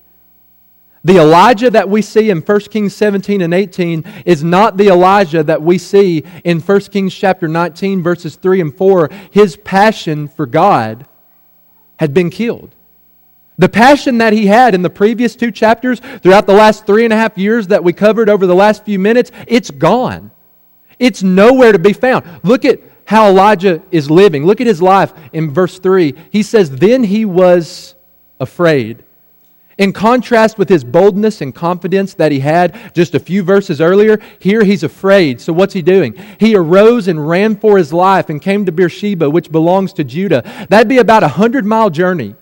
The 1.02 1.18
Elijah 1.18 1.70
that 1.70 1.90
we 1.90 2.00
see 2.00 2.30
in 2.30 2.40
1 2.40 2.60
Kings 2.60 2.94
17 2.94 3.42
and 3.42 3.52
18 3.52 4.04
is 4.24 4.42
not 4.42 4.78
the 4.78 4.88
Elijah 4.88 5.42
that 5.42 5.60
we 5.60 5.76
see 5.76 6.24
in 6.44 6.60
1 6.60 6.80
Kings 6.82 7.14
chapter 7.14 7.46
19, 7.46 8.02
verses 8.02 8.36
3 8.36 8.62
and 8.62 8.74
4. 8.74 9.10
His 9.32 9.56
passion 9.56 10.28
for 10.28 10.46
God 10.46 11.06
had 11.98 12.14
been 12.14 12.30
killed. 12.30 12.74
The 13.56 13.68
passion 13.68 14.18
that 14.18 14.32
he 14.32 14.46
had 14.46 14.74
in 14.74 14.82
the 14.82 14.90
previous 14.90 15.36
two 15.36 15.52
chapters, 15.52 16.00
throughout 16.22 16.46
the 16.46 16.54
last 16.54 16.86
three 16.86 17.04
and 17.04 17.12
a 17.12 17.16
half 17.16 17.38
years 17.38 17.68
that 17.68 17.84
we 17.84 17.92
covered 17.92 18.28
over 18.28 18.46
the 18.46 18.54
last 18.54 18.84
few 18.84 18.98
minutes, 18.98 19.30
it's 19.46 19.70
gone. 19.70 20.32
It's 20.98 21.22
nowhere 21.22 21.72
to 21.72 21.78
be 21.78 21.92
found. 21.92 22.24
Look 22.42 22.64
at 22.64 22.80
how 23.04 23.28
Elijah 23.28 23.82
is 23.90 24.10
living. 24.10 24.44
Look 24.44 24.60
at 24.60 24.66
his 24.66 24.82
life 24.82 25.12
in 25.32 25.52
verse 25.52 25.78
3. 25.78 26.14
He 26.30 26.42
says, 26.42 26.70
Then 26.70 27.04
he 27.04 27.24
was 27.24 27.94
afraid. 28.40 29.04
In 29.76 29.92
contrast 29.92 30.56
with 30.56 30.68
his 30.68 30.84
boldness 30.84 31.40
and 31.40 31.54
confidence 31.54 32.14
that 32.14 32.30
he 32.30 32.40
had 32.40 32.94
just 32.94 33.14
a 33.14 33.20
few 33.20 33.42
verses 33.42 33.80
earlier, 33.80 34.20
here 34.38 34.62
he's 34.62 34.84
afraid. 34.84 35.40
So 35.40 35.52
what's 35.52 35.74
he 35.74 35.82
doing? 35.82 36.14
He 36.38 36.54
arose 36.54 37.08
and 37.08 37.28
ran 37.28 37.56
for 37.56 37.76
his 37.76 37.92
life 37.92 38.30
and 38.30 38.40
came 38.40 38.66
to 38.66 38.72
Beersheba, 38.72 39.28
which 39.28 39.50
belongs 39.50 39.92
to 39.94 40.04
Judah. 40.04 40.42
That'd 40.68 40.88
be 40.88 40.98
about 40.98 41.24
a 41.24 41.28
hundred 41.28 41.66
mile 41.66 41.90
journey 41.90 42.36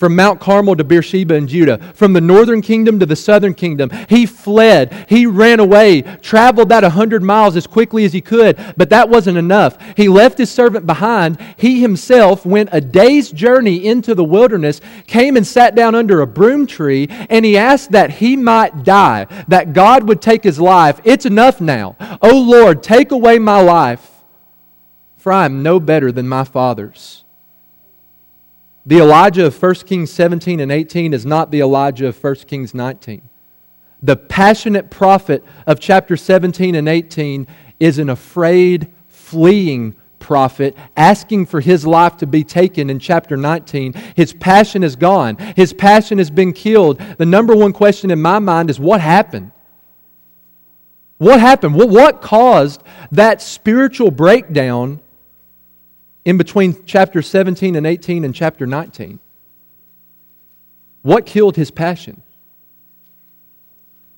from 0.00 0.16
Mount 0.16 0.40
Carmel 0.40 0.76
to 0.76 0.82
Beersheba 0.82 1.34
in 1.34 1.46
Judah, 1.46 1.76
from 1.92 2.14
the 2.14 2.22
northern 2.22 2.62
kingdom 2.62 2.98
to 2.98 3.04
the 3.04 3.14
southern 3.14 3.52
kingdom. 3.52 3.90
He 4.08 4.24
fled. 4.24 5.04
He 5.10 5.26
ran 5.26 5.60
away, 5.60 6.00
traveled 6.22 6.70
that 6.70 6.82
100 6.82 7.22
miles 7.22 7.54
as 7.54 7.66
quickly 7.66 8.06
as 8.06 8.14
he 8.14 8.22
could, 8.22 8.58
but 8.78 8.88
that 8.88 9.10
wasn't 9.10 9.36
enough. 9.36 9.76
He 9.98 10.08
left 10.08 10.38
his 10.38 10.50
servant 10.50 10.86
behind. 10.86 11.38
He 11.58 11.82
himself 11.82 12.46
went 12.46 12.70
a 12.72 12.80
day's 12.80 13.30
journey 13.30 13.84
into 13.84 14.14
the 14.14 14.24
wilderness, 14.24 14.80
came 15.06 15.36
and 15.36 15.46
sat 15.46 15.74
down 15.74 15.94
under 15.94 16.22
a 16.22 16.26
broom 16.26 16.66
tree, 16.66 17.06
and 17.28 17.44
he 17.44 17.58
asked 17.58 17.92
that 17.92 18.10
he 18.10 18.36
might 18.36 18.84
die, 18.84 19.26
that 19.48 19.74
God 19.74 20.08
would 20.08 20.22
take 20.22 20.42
his 20.42 20.58
life. 20.58 20.98
It's 21.04 21.26
enough 21.26 21.60
now. 21.60 21.96
Oh 22.22 22.40
Lord, 22.40 22.82
take 22.82 23.12
away 23.12 23.38
my 23.38 23.60
life, 23.60 24.22
for 25.18 25.30
I 25.30 25.44
am 25.44 25.62
no 25.62 25.78
better 25.78 26.10
than 26.10 26.26
my 26.26 26.44
fathers. 26.44 27.24
The 28.86 28.98
Elijah 28.98 29.46
of 29.46 29.62
1 29.62 29.74
Kings 29.86 30.10
17 30.10 30.60
and 30.60 30.72
18 30.72 31.12
is 31.12 31.26
not 31.26 31.50
the 31.50 31.60
Elijah 31.60 32.08
of 32.08 32.22
1 32.22 32.34
Kings 32.46 32.74
19. 32.74 33.22
The 34.02 34.16
passionate 34.16 34.90
prophet 34.90 35.44
of 35.66 35.78
chapter 35.78 36.16
17 36.16 36.74
and 36.74 36.88
18 36.88 37.46
is 37.78 37.98
an 37.98 38.08
afraid, 38.08 38.90
fleeing 39.08 39.94
prophet 40.18 40.76
asking 40.96 41.46
for 41.46 41.60
his 41.60 41.86
life 41.86 42.16
to 42.18 42.26
be 42.26 42.44
taken 42.44 42.88
in 42.88 42.98
chapter 42.98 43.36
19. 43.36 43.92
His 44.14 44.32
passion 44.32 44.82
is 44.82 44.96
gone, 44.96 45.36
his 45.56 45.72
passion 45.72 46.18
has 46.18 46.30
been 46.30 46.52
killed. 46.52 46.98
The 47.18 47.26
number 47.26 47.54
one 47.54 47.72
question 47.72 48.10
in 48.10 48.22
my 48.22 48.38
mind 48.38 48.70
is 48.70 48.80
what 48.80 49.00
happened? 49.00 49.52
What 51.18 51.40
happened? 51.40 51.74
What 51.74 52.22
caused 52.22 52.82
that 53.12 53.42
spiritual 53.42 54.10
breakdown 54.10 55.00
in 56.24 56.36
between 56.36 56.84
chapter 56.84 57.22
17 57.22 57.76
and 57.76 57.86
18 57.86 58.24
and 58.24 58.34
chapter 58.34 58.66
19? 58.66 59.18
What 61.02 61.26
killed 61.26 61.56
his 61.56 61.70
passion? 61.70 62.22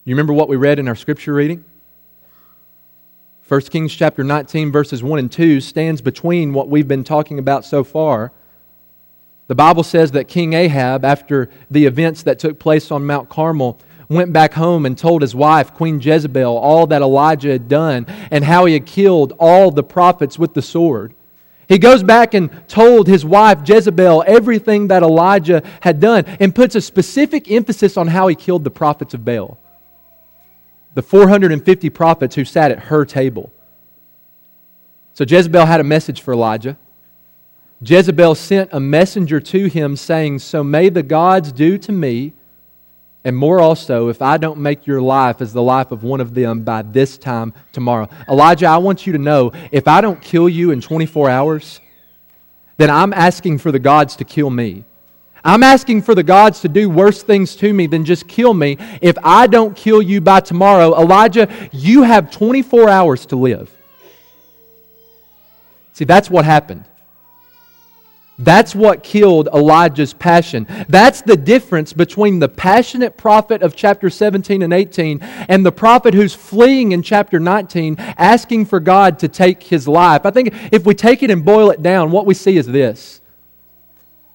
You 0.04 0.14
remember 0.14 0.32
what 0.32 0.48
we 0.48 0.56
read 0.56 0.78
in 0.78 0.88
our 0.88 0.96
scripture 0.96 1.32
reading? 1.32 1.64
1 3.46 3.60
Kings 3.62 3.94
chapter 3.94 4.24
19, 4.24 4.72
verses 4.72 5.02
1 5.02 5.18
and 5.18 5.30
2 5.30 5.60
stands 5.60 6.00
between 6.00 6.52
what 6.52 6.68
we've 6.68 6.88
been 6.88 7.04
talking 7.04 7.38
about 7.38 7.64
so 7.64 7.84
far. 7.84 8.32
The 9.46 9.54
Bible 9.54 9.82
says 9.82 10.12
that 10.12 10.26
King 10.26 10.54
Ahab, 10.54 11.04
after 11.04 11.50
the 11.70 11.84
events 11.84 12.22
that 12.22 12.38
took 12.38 12.58
place 12.58 12.90
on 12.90 13.04
Mount 13.04 13.28
Carmel, 13.28 13.78
went 14.08 14.32
back 14.32 14.54
home 14.54 14.86
and 14.86 14.96
told 14.96 15.22
his 15.22 15.34
wife, 15.34 15.74
Queen 15.74 16.00
Jezebel, 16.00 16.56
all 16.56 16.86
that 16.86 17.02
Elijah 17.02 17.50
had 17.50 17.68
done 17.68 18.06
and 18.30 18.44
how 18.44 18.64
he 18.64 18.74
had 18.74 18.86
killed 18.86 19.34
all 19.38 19.70
the 19.70 19.82
prophets 19.82 20.38
with 20.38 20.54
the 20.54 20.62
sword. 20.62 21.14
He 21.72 21.78
goes 21.78 22.02
back 22.02 22.34
and 22.34 22.50
told 22.68 23.08
his 23.08 23.24
wife 23.24 23.60
Jezebel 23.66 24.24
everything 24.26 24.88
that 24.88 25.02
Elijah 25.02 25.62
had 25.80 26.00
done 26.00 26.26
and 26.38 26.54
puts 26.54 26.74
a 26.74 26.82
specific 26.82 27.50
emphasis 27.50 27.96
on 27.96 28.08
how 28.08 28.28
he 28.28 28.34
killed 28.34 28.62
the 28.62 28.70
prophets 28.70 29.14
of 29.14 29.24
Baal. 29.24 29.56
The 30.92 31.00
450 31.00 31.88
prophets 31.88 32.34
who 32.34 32.44
sat 32.44 32.72
at 32.72 32.78
her 32.78 33.06
table. 33.06 33.50
So 35.14 35.24
Jezebel 35.26 35.64
had 35.64 35.80
a 35.80 35.84
message 35.84 36.20
for 36.20 36.34
Elijah. 36.34 36.76
Jezebel 37.80 38.34
sent 38.34 38.68
a 38.70 38.78
messenger 38.78 39.40
to 39.40 39.66
him 39.68 39.96
saying, 39.96 40.40
So 40.40 40.62
may 40.62 40.90
the 40.90 41.02
gods 41.02 41.52
do 41.52 41.78
to 41.78 41.90
me 41.90 42.34
and 43.24 43.36
more 43.36 43.60
also 43.60 44.08
if 44.08 44.20
I 44.20 44.36
don't 44.36 44.58
make 44.58 44.86
your 44.86 45.00
life 45.00 45.40
as 45.40 45.52
the 45.52 45.62
life 45.62 45.92
of 45.92 46.02
one 46.02 46.20
of 46.20 46.34
them 46.34 46.62
by 46.62 46.82
this 46.82 47.16
time 47.16 47.54
tomorrow. 47.72 48.08
Elijah, 48.28 48.66
I 48.66 48.78
want 48.78 49.06
you 49.06 49.12
to 49.12 49.18
know 49.18 49.52
if 49.70 49.86
I 49.86 50.00
don't 50.00 50.20
kill 50.20 50.48
you 50.48 50.70
in 50.70 50.80
24 50.80 51.30
hours, 51.30 51.80
then 52.76 52.90
I'm 52.90 53.12
asking 53.12 53.58
for 53.58 53.70
the 53.70 53.78
gods 53.78 54.16
to 54.16 54.24
kill 54.24 54.50
me. 54.50 54.84
I'm 55.44 55.62
asking 55.62 56.02
for 56.02 56.14
the 56.14 56.22
gods 56.22 56.60
to 56.60 56.68
do 56.68 56.88
worse 56.88 57.22
things 57.22 57.56
to 57.56 57.72
me 57.72 57.86
than 57.86 58.04
just 58.04 58.28
kill 58.28 58.54
me. 58.54 58.78
If 59.00 59.16
I 59.24 59.48
don't 59.48 59.76
kill 59.76 60.00
you 60.00 60.20
by 60.20 60.40
tomorrow, 60.40 60.94
Elijah, 60.94 61.48
you 61.72 62.02
have 62.02 62.30
24 62.30 62.88
hours 62.88 63.26
to 63.26 63.36
live. 63.36 63.74
See, 65.94 66.04
that's 66.04 66.30
what 66.30 66.44
happened. 66.44 66.84
That's 68.42 68.74
what 68.74 69.04
killed 69.04 69.48
Elijah's 69.54 70.12
passion. 70.12 70.66
That's 70.88 71.22
the 71.22 71.36
difference 71.36 71.92
between 71.92 72.40
the 72.40 72.48
passionate 72.48 73.16
prophet 73.16 73.62
of 73.62 73.76
chapter 73.76 74.10
17 74.10 74.62
and 74.62 74.72
18 74.72 75.20
and 75.22 75.64
the 75.64 75.70
prophet 75.70 76.12
who's 76.12 76.34
fleeing 76.34 76.90
in 76.90 77.02
chapter 77.02 77.38
19, 77.38 77.96
asking 77.98 78.66
for 78.66 78.80
God 78.80 79.20
to 79.20 79.28
take 79.28 79.62
his 79.62 79.86
life. 79.86 80.26
I 80.26 80.30
think 80.30 80.52
if 80.72 80.84
we 80.84 80.94
take 80.94 81.22
it 81.22 81.30
and 81.30 81.44
boil 81.44 81.70
it 81.70 81.82
down, 81.82 82.10
what 82.10 82.26
we 82.26 82.34
see 82.34 82.56
is 82.56 82.66
this 82.66 83.20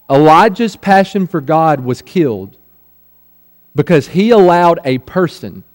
Elijah's 0.09 0.77
passion 0.77 1.27
for 1.27 1.41
God 1.41 1.81
was 1.81 2.01
killed 2.01 2.57
because 3.75 4.07
he 4.07 4.29
allowed 4.29 4.79
a 4.85 4.99
person, 4.99 5.65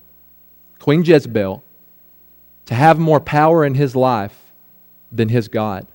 Queen 0.79 1.05
Jezebel, 1.05 1.63
to 2.65 2.75
have 2.75 2.99
more 2.99 3.21
power 3.21 3.65
in 3.65 3.75
his 3.75 3.95
life 3.95 4.53
than 5.11 5.29
his 5.29 5.49
God. 5.49 5.87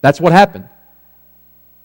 That's 0.00 0.20
what 0.20 0.32
happened. 0.32 0.68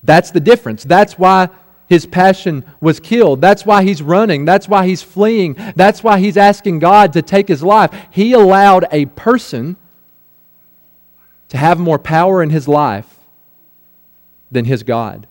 That's 0.03 0.31
the 0.31 0.39
difference. 0.39 0.83
That's 0.83 1.17
why 1.17 1.49
his 1.87 2.05
passion 2.05 2.65
was 2.79 2.99
killed. 2.99 3.41
That's 3.41 3.65
why 3.65 3.83
he's 3.83 4.01
running. 4.01 4.45
That's 4.45 4.67
why 4.67 4.87
he's 4.87 5.01
fleeing. 5.01 5.55
That's 5.75 6.03
why 6.03 6.19
he's 6.19 6.37
asking 6.37 6.79
God 6.79 7.13
to 7.13 7.21
take 7.21 7.47
his 7.47 7.63
life. 7.63 7.91
He 8.11 8.33
allowed 8.33 8.85
a 8.91 9.05
person 9.05 9.77
to 11.49 11.57
have 11.57 11.79
more 11.79 11.99
power 11.99 12.41
in 12.41 12.49
his 12.49 12.67
life 12.67 13.19
than 14.51 14.65
his 14.65 14.83
God. 14.83 15.27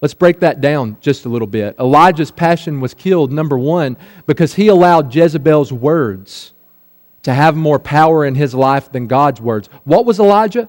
Let's 0.00 0.14
break 0.14 0.40
that 0.40 0.60
down 0.60 0.98
just 1.00 1.24
a 1.24 1.28
little 1.28 1.46
bit. 1.46 1.76
Elijah's 1.78 2.30
passion 2.30 2.80
was 2.80 2.94
killed, 2.94 3.32
number 3.32 3.58
one, 3.58 3.96
because 4.26 4.54
he 4.54 4.68
allowed 4.68 5.14
Jezebel's 5.14 5.72
words 5.72 6.52
to 7.22 7.34
have 7.34 7.56
more 7.56 7.78
power 7.78 8.24
in 8.24 8.34
his 8.34 8.54
life 8.54 8.92
than 8.92 9.06
God's 9.06 9.40
words. 9.40 9.68
What 9.84 10.06
was 10.06 10.20
Elijah? 10.20 10.68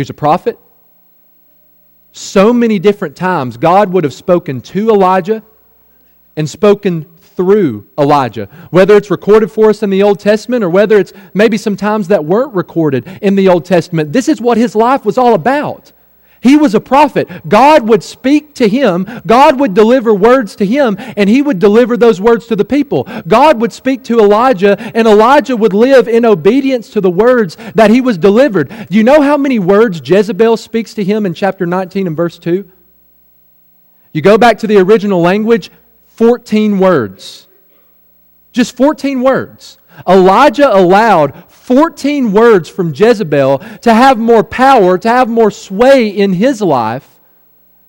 Here's 0.00 0.08
a 0.08 0.14
prophet. 0.14 0.58
So 2.12 2.54
many 2.54 2.78
different 2.78 3.16
times, 3.16 3.58
God 3.58 3.92
would 3.92 4.02
have 4.04 4.14
spoken 4.14 4.62
to 4.62 4.88
Elijah 4.88 5.42
and 6.36 6.48
spoken 6.48 7.04
through 7.18 7.86
Elijah. 7.98 8.46
Whether 8.70 8.96
it's 8.96 9.10
recorded 9.10 9.52
for 9.52 9.68
us 9.68 9.82
in 9.82 9.90
the 9.90 10.02
Old 10.02 10.18
Testament 10.18 10.64
or 10.64 10.70
whether 10.70 10.96
it's 10.96 11.12
maybe 11.34 11.58
some 11.58 11.76
times 11.76 12.08
that 12.08 12.24
weren't 12.24 12.54
recorded 12.54 13.06
in 13.20 13.34
the 13.34 13.50
Old 13.50 13.66
Testament, 13.66 14.10
this 14.10 14.26
is 14.26 14.40
what 14.40 14.56
his 14.56 14.74
life 14.74 15.04
was 15.04 15.18
all 15.18 15.34
about. 15.34 15.92
He 16.42 16.56
was 16.56 16.74
a 16.74 16.80
prophet. 16.80 17.28
God 17.48 17.86
would 17.88 18.02
speak 18.02 18.54
to 18.54 18.68
him, 18.68 19.06
God 19.26 19.60
would 19.60 19.74
deliver 19.74 20.14
words 20.14 20.56
to 20.56 20.66
him, 20.66 20.96
and 20.98 21.28
he 21.28 21.42
would 21.42 21.58
deliver 21.58 21.96
those 21.96 22.20
words 22.20 22.46
to 22.46 22.56
the 22.56 22.64
people. 22.64 23.06
God 23.28 23.60
would 23.60 23.72
speak 23.72 24.04
to 24.04 24.18
Elijah, 24.18 24.80
and 24.94 25.06
Elijah 25.06 25.56
would 25.56 25.74
live 25.74 26.08
in 26.08 26.24
obedience 26.24 26.90
to 26.90 27.00
the 27.00 27.10
words 27.10 27.56
that 27.74 27.90
he 27.90 28.00
was 28.00 28.16
delivered. 28.16 28.68
Do 28.68 28.96
you 28.96 29.04
know 29.04 29.20
how 29.20 29.36
many 29.36 29.58
words 29.58 30.00
Jezebel 30.02 30.56
speaks 30.56 30.94
to 30.94 31.04
him 31.04 31.26
in 31.26 31.34
chapter 31.34 31.66
19 31.66 32.06
and 32.06 32.16
verse 32.16 32.38
2? 32.38 32.70
You 34.12 34.22
go 34.22 34.38
back 34.38 34.58
to 34.58 34.66
the 34.66 34.78
original 34.78 35.20
language, 35.20 35.70
14 36.06 36.78
words. 36.78 37.48
Just 38.52 38.76
14 38.76 39.22
words. 39.22 39.78
Elijah 40.08 40.74
allowed 40.74 41.49
14 41.70 42.32
words 42.32 42.68
from 42.68 42.92
Jezebel 42.92 43.58
to 43.82 43.94
have 43.94 44.18
more 44.18 44.42
power, 44.42 44.98
to 44.98 45.08
have 45.08 45.28
more 45.28 45.52
sway 45.52 46.08
in 46.08 46.32
his 46.32 46.60
life 46.60 47.20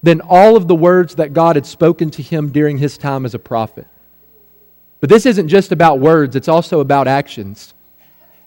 than 0.03 0.21
all 0.21 0.55
of 0.55 0.67
the 0.67 0.75
words 0.75 1.15
that 1.15 1.33
God 1.33 1.55
had 1.55 1.65
spoken 1.65 2.11
to 2.11 2.21
him 2.21 2.51
during 2.51 2.77
his 2.77 2.95
time 2.95 3.25
as 3.25 3.33
a 3.33 3.39
prophet. 3.39 3.87
But 4.99 5.09
this 5.09 5.25
isn't 5.25 5.47
just 5.47 5.71
about 5.71 5.99
words, 5.99 6.35
it's 6.35 6.47
also 6.47 6.79
about 6.79 7.07
actions. 7.07 7.73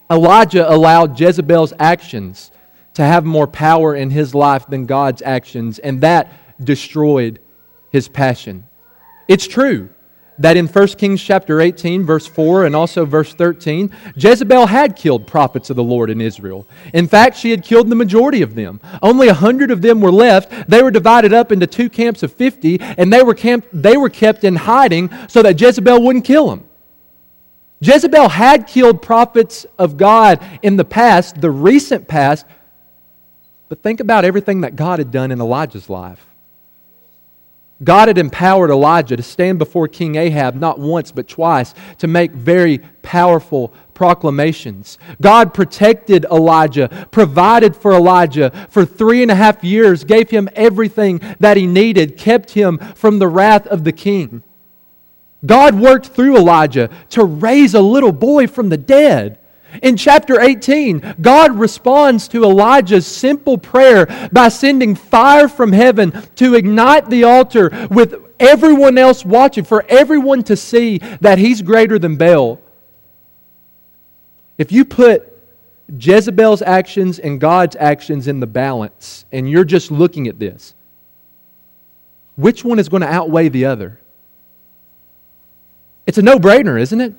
Elijah 0.09 0.71
allowed 0.71 1.19
Jezebel's 1.19 1.73
actions 1.79 2.49
to 2.93 3.03
have 3.03 3.25
more 3.25 3.45
power 3.45 3.93
in 3.93 4.11
his 4.11 4.33
life 4.33 4.65
than 4.67 4.85
God's 4.85 5.21
actions, 5.21 5.79
and 5.79 5.99
that 5.99 6.31
destroyed 6.63 7.41
his 7.89 8.07
passion. 8.07 8.63
It's 9.27 9.47
true 9.47 9.89
that 10.39 10.57
in 10.57 10.67
1 10.67 10.87
Kings 10.89 11.21
chapter 11.21 11.61
18, 11.61 12.03
verse 12.03 12.27
4, 12.27 12.65
and 12.65 12.75
also 12.75 13.05
verse 13.05 13.33
13, 13.33 13.91
Jezebel 14.15 14.67
had 14.67 14.95
killed 14.95 15.27
prophets 15.27 15.69
of 15.69 15.75
the 15.75 15.83
Lord 15.83 16.09
in 16.09 16.19
Israel. 16.19 16.67
In 16.93 17.07
fact, 17.07 17.37
she 17.37 17.51
had 17.51 17.63
killed 17.63 17.89
the 17.89 17.95
majority 17.95 18.41
of 18.41 18.55
them. 18.55 18.81
Only 19.01 19.27
a 19.27 19.33
hundred 19.33 19.71
of 19.71 19.81
them 19.81 20.01
were 20.01 20.11
left. 20.11 20.69
They 20.69 20.83
were 20.83 20.91
divided 20.91 21.33
up 21.33 21.51
into 21.51 21.67
two 21.67 21.89
camps 21.89 22.23
of 22.23 22.33
50, 22.33 22.79
and 22.81 23.11
they 23.11 23.23
were, 23.23 23.33
camp- 23.33 23.67
they 23.71 23.97
were 23.97 24.09
kept 24.09 24.43
in 24.43 24.55
hiding 24.55 25.09
so 25.27 25.41
that 25.41 25.59
Jezebel 25.59 26.01
wouldn't 26.01 26.25
kill 26.25 26.49
them. 26.49 26.65
Jezebel 27.81 28.29
had 28.29 28.67
killed 28.67 29.01
prophets 29.01 29.65
of 29.77 29.97
God 29.97 30.43
in 30.63 30.75
the 30.75 30.85
past, 30.85 31.39
the 31.39 31.51
recent 31.51 32.07
past, 32.07 32.45
but 33.69 33.83
think 33.83 33.99
about 33.99 34.25
everything 34.25 34.61
that 34.61 34.75
God 34.75 34.99
had 34.99 35.11
done 35.11 35.31
in 35.31 35.39
Elijah's 35.39 35.89
life. 35.89 36.25
God 37.83 38.07
had 38.07 38.17
empowered 38.17 38.71
Elijah 38.71 39.17
to 39.17 39.23
stand 39.23 39.59
before 39.59 39.87
King 39.87 40.15
Ahab 40.15 40.55
not 40.55 40.79
once 40.79 41.11
but 41.11 41.27
twice 41.27 41.73
to 41.97 42.07
make 42.07 42.31
very 42.31 42.79
powerful 43.01 43.73
proclamations. 43.93 44.97
God 45.21 45.53
protected 45.53 46.25
Elijah, 46.31 47.07
provided 47.11 47.75
for 47.75 47.93
Elijah 47.93 48.51
for 48.69 48.85
three 48.85 49.21
and 49.21 49.31
a 49.31 49.35
half 49.35 49.63
years, 49.63 50.03
gave 50.03 50.29
him 50.29 50.49
everything 50.55 51.19
that 51.39 51.57
he 51.57 51.67
needed, 51.67 52.17
kept 52.17 52.51
him 52.51 52.77
from 52.95 53.19
the 53.19 53.27
wrath 53.27 53.67
of 53.67 53.83
the 53.83 53.91
king. 53.91 54.41
God 55.45 55.79
worked 55.79 56.07
through 56.07 56.37
Elijah 56.37 56.89
to 57.09 57.23
raise 57.23 57.73
a 57.73 57.81
little 57.81 58.11
boy 58.11 58.47
from 58.47 58.69
the 58.69 58.77
dead. 58.77 59.39
In 59.81 59.97
chapter 59.97 60.39
18, 60.39 61.15
God 61.21 61.57
responds 61.57 62.27
to 62.29 62.43
Elijah's 62.43 63.07
simple 63.07 63.57
prayer 63.57 64.05
by 64.31 64.49
sending 64.49 64.95
fire 64.95 65.47
from 65.47 65.71
heaven 65.71 66.11
to 66.35 66.55
ignite 66.55 67.09
the 67.09 67.23
altar 67.23 67.87
with 67.89 68.15
everyone 68.39 68.97
else 68.97 69.25
watching, 69.25 69.63
for 69.63 69.85
everyone 69.89 70.43
to 70.43 70.55
see 70.55 70.99
that 71.21 71.37
he's 71.37 71.61
greater 71.61 71.97
than 71.99 72.15
Baal. 72.15 72.61
If 74.57 74.71
you 74.71 74.85
put 74.85 75.31
Jezebel's 75.99 76.61
actions 76.61 77.19
and 77.19 77.39
God's 77.39 77.75
actions 77.75 78.27
in 78.27 78.39
the 78.39 78.47
balance, 78.47 79.25
and 79.31 79.49
you're 79.49 79.65
just 79.65 79.91
looking 79.91 80.27
at 80.27 80.39
this, 80.39 80.73
which 82.35 82.63
one 82.63 82.79
is 82.79 82.89
going 82.89 83.01
to 83.01 83.07
outweigh 83.07 83.49
the 83.49 83.65
other? 83.65 83.99
It's 86.05 86.17
a 86.17 86.21
no 86.21 86.37
brainer, 86.37 86.79
isn't 86.79 87.01
it? 87.01 87.13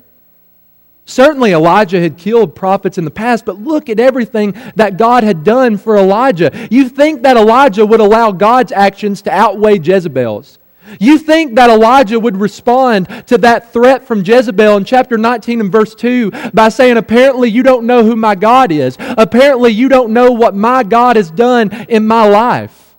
Certainly, 1.09 1.53
Elijah 1.53 2.01
had 2.01 2.17
killed 2.17 2.53
prophets 2.53 2.97
in 2.97 3.05
the 3.05 3.11
past, 3.11 3.45
but 3.45 3.61
look 3.61 3.87
at 3.87 3.97
everything 3.97 4.53
that 4.75 4.97
God 4.97 5.23
had 5.23 5.45
done 5.45 5.77
for 5.77 5.95
Elijah. 5.95 6.51
You 6.69 6.89
think 6.89 7.23
that 7.23 7.37
Elijah 7.37 7.85
would 7.85 8.01
allow 8.01 8.33
God's 8.33 8.73
actions 8.73 9.21
to 9.21 9.31
outweigh 9.31 9.79
Jezebel's. 9.79 10.59
You 10.99 11.17
think 11.17 11.55
that 11.55 11.69
Elijah 11.69 12.19
would 12.19 12.35
respond 12.35 13.07
to 13.27 13.37
that 13.37 13.71
threat 13.71 14.05
from 14.05 14.21
Jezebel 14.21 14.75
in 14.75 14.83
chapter 14.83 15.17
19 15.17 15.61
and 15.61 15.71
verse 15.71 15.95
2 15.95 16.51
by 16.53 16.67
saying, 16.67 16.97
Apparently, 16.97 17.49
you 17.49 17.63
don't 17.63 17.85
know 17.85 18.03
who 18.03 18.17
my 18.17 18.35
God 18.35 18.73
is. 18.73 18.97
Apparently, 18.99 19.71
you 19.71 19.87
don't 19.87 20.11
know 20.11 20.31
what 20.33 20.55
my 20.55 20.83
God 20.83 21.15
has 21.15 21.31
done 21.31 21.71
in 21.87 22.05
my 22.05 22.27
life. 22.27 22.95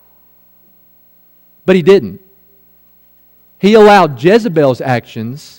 But 1.67 1.75
he 1.75 1.83
didn't. 1.83 2.21
He 3.59 3.75
allowed 3.75 4.23
Jezebel's 4.23 4.81
actions 4.81 5.58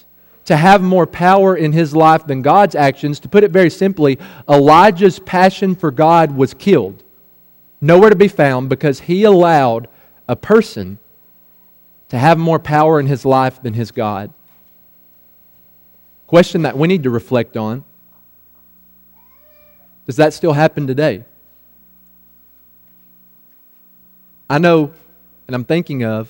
to 0.50 0.56
have 0.56 0.82
more 0.82 1.06
power 1.06 1.56
in 1.56 1.72
his 1.72 1.94
life 1.94 2.26
than 2.26 2.42
God's 2.42 2.74
actions. 2.74 3.20
To 3.20 3.28
put 3.28 3.44
it 3.44 3.52
very 3.52 3.70
simply, 3.70 4.18
Elijah's 4.48 5.18
passion 5.20 5.74
for 5.74 5.90
God 5.90 6.36
was 6.36 6.54
killed 6.54 7.02
Nowhere 7.80 8.10
to 8.10 8.16
be 8.16 8.28
found 8.28 8.68
because 8.68 9.00
he 9.00 9.24
allowed 9.24 9.88
a 10.28 10.36
person 10.36 10.98
to 12.10 12.18
have 12.18 12.36
more 12.36 12.58
power 12.58 13.00
in 13.00 13.06
his 13.06 13.24
life 13.24 13.62
than 13.62 13.72
his 13.72 13.90
God. 13.90 14.32
Question 16.26 16.62
that 16.62 16.76
we 16.76 16.88
need 16.88 17.04
to 17.04 17.10
reflect 17.10 17.56
on 17.56 17.84
Does 20.06 20.16
that 20.16 20.34
still 20.34 20.52
happen 20.52 20.86
today? 20.86 21.24
I 24.48 24.58
know, 24.58 24.92
and 25.46 25.54
I'm 25.54 25.64
thinking 25.64 26.04
of, 26.04 26.28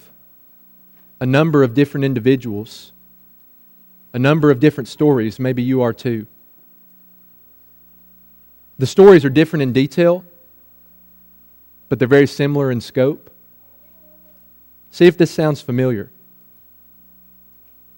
a 1.20 1.26
number 1.26 1.62
of 1.62 1.74
different 1.74 2.04
individuals, 2.04 2.92
a 4.12 4.18
number 4.18 4.50
of 4.50 4.60
different 4.60 4.88
stories. 4.88 5.38
Maybe 5.38 5.62
you 5.62 5.82
are 5.82 5.92
too. 5.92 6.26
The 8.78 8.86
stories 8.86 9.24
are 9.24 9.30
different 9.30 9.62
in 9.62 9.72
detail, 9.72 10.24
but 11.88 11.98
they're 11.98 12.08
very 12.08 12.26
similar 12.26 12.70
in 12.70 12.80
scope. 12.80 13.30
See 14.90 15.06
if 15.06 15.18
this 15.18 15.30
sounds 15.30 15.60
familiar. 15.60 16.10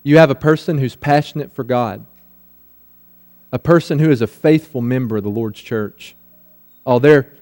You 0.03 0.19
have 0.19 0.31
a 0.31 0.35
person 0.35 0.79
who's 0.79 0.97
passionate 0.97 1.53
for 1.53 1.63
God, 1.63 2.05
a 3.53 3.59
person 3.59 3.99
who 3.99 4.11
is 4.11 4.21
a 4.21 4.27
faithful 4.27 4.81
member 4.81 5.17
of 5.17 5.23
the 5.23 5.31
Lord's 5.31 5.61
church. 5.61 6.17
Oh, 6.85 6.99
they're 6.99 7.33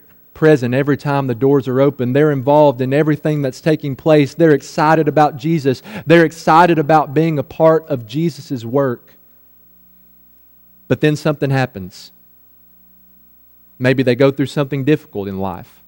present 0.41 0.73
every 0.73 0.97
time 0.97 1.27
the 1.27 1.35
doors 1.35 1.69
are 1.69 1.83
open. 1.83 2.15
They're 2.15 2.33
involved 2.33 2.81
in 2.81 2.95
everything 2.95 3.43
that's 3.43 3.61
taking 3.61 3.95
place. 3.95 4.33
They're 4.33 4.55
excited 4.55 5.07
about 5.07 5.37
Jesus. 5.37 5.83
They're 6.07 6.25
excited 6.25 6.79
about 6.79 7.13
being 7.13 7.39
a 7.39 7.43
part 7.43 7.87
of 7.89 8.07
Jesus' 8.07 8.65
work. 8.65 9.13
But 10.89 11.03
then 11.03 11.15
something 11.15 11.51
happens. 11.51 12.11
Maybe 13.79 14.03
they 14.03 14.15
go 14.15 14.31
through 14.31 14.47
something 14.47 14.83
difficult 14.83 15.29
in 15.29 15.39
life 15.41 15.80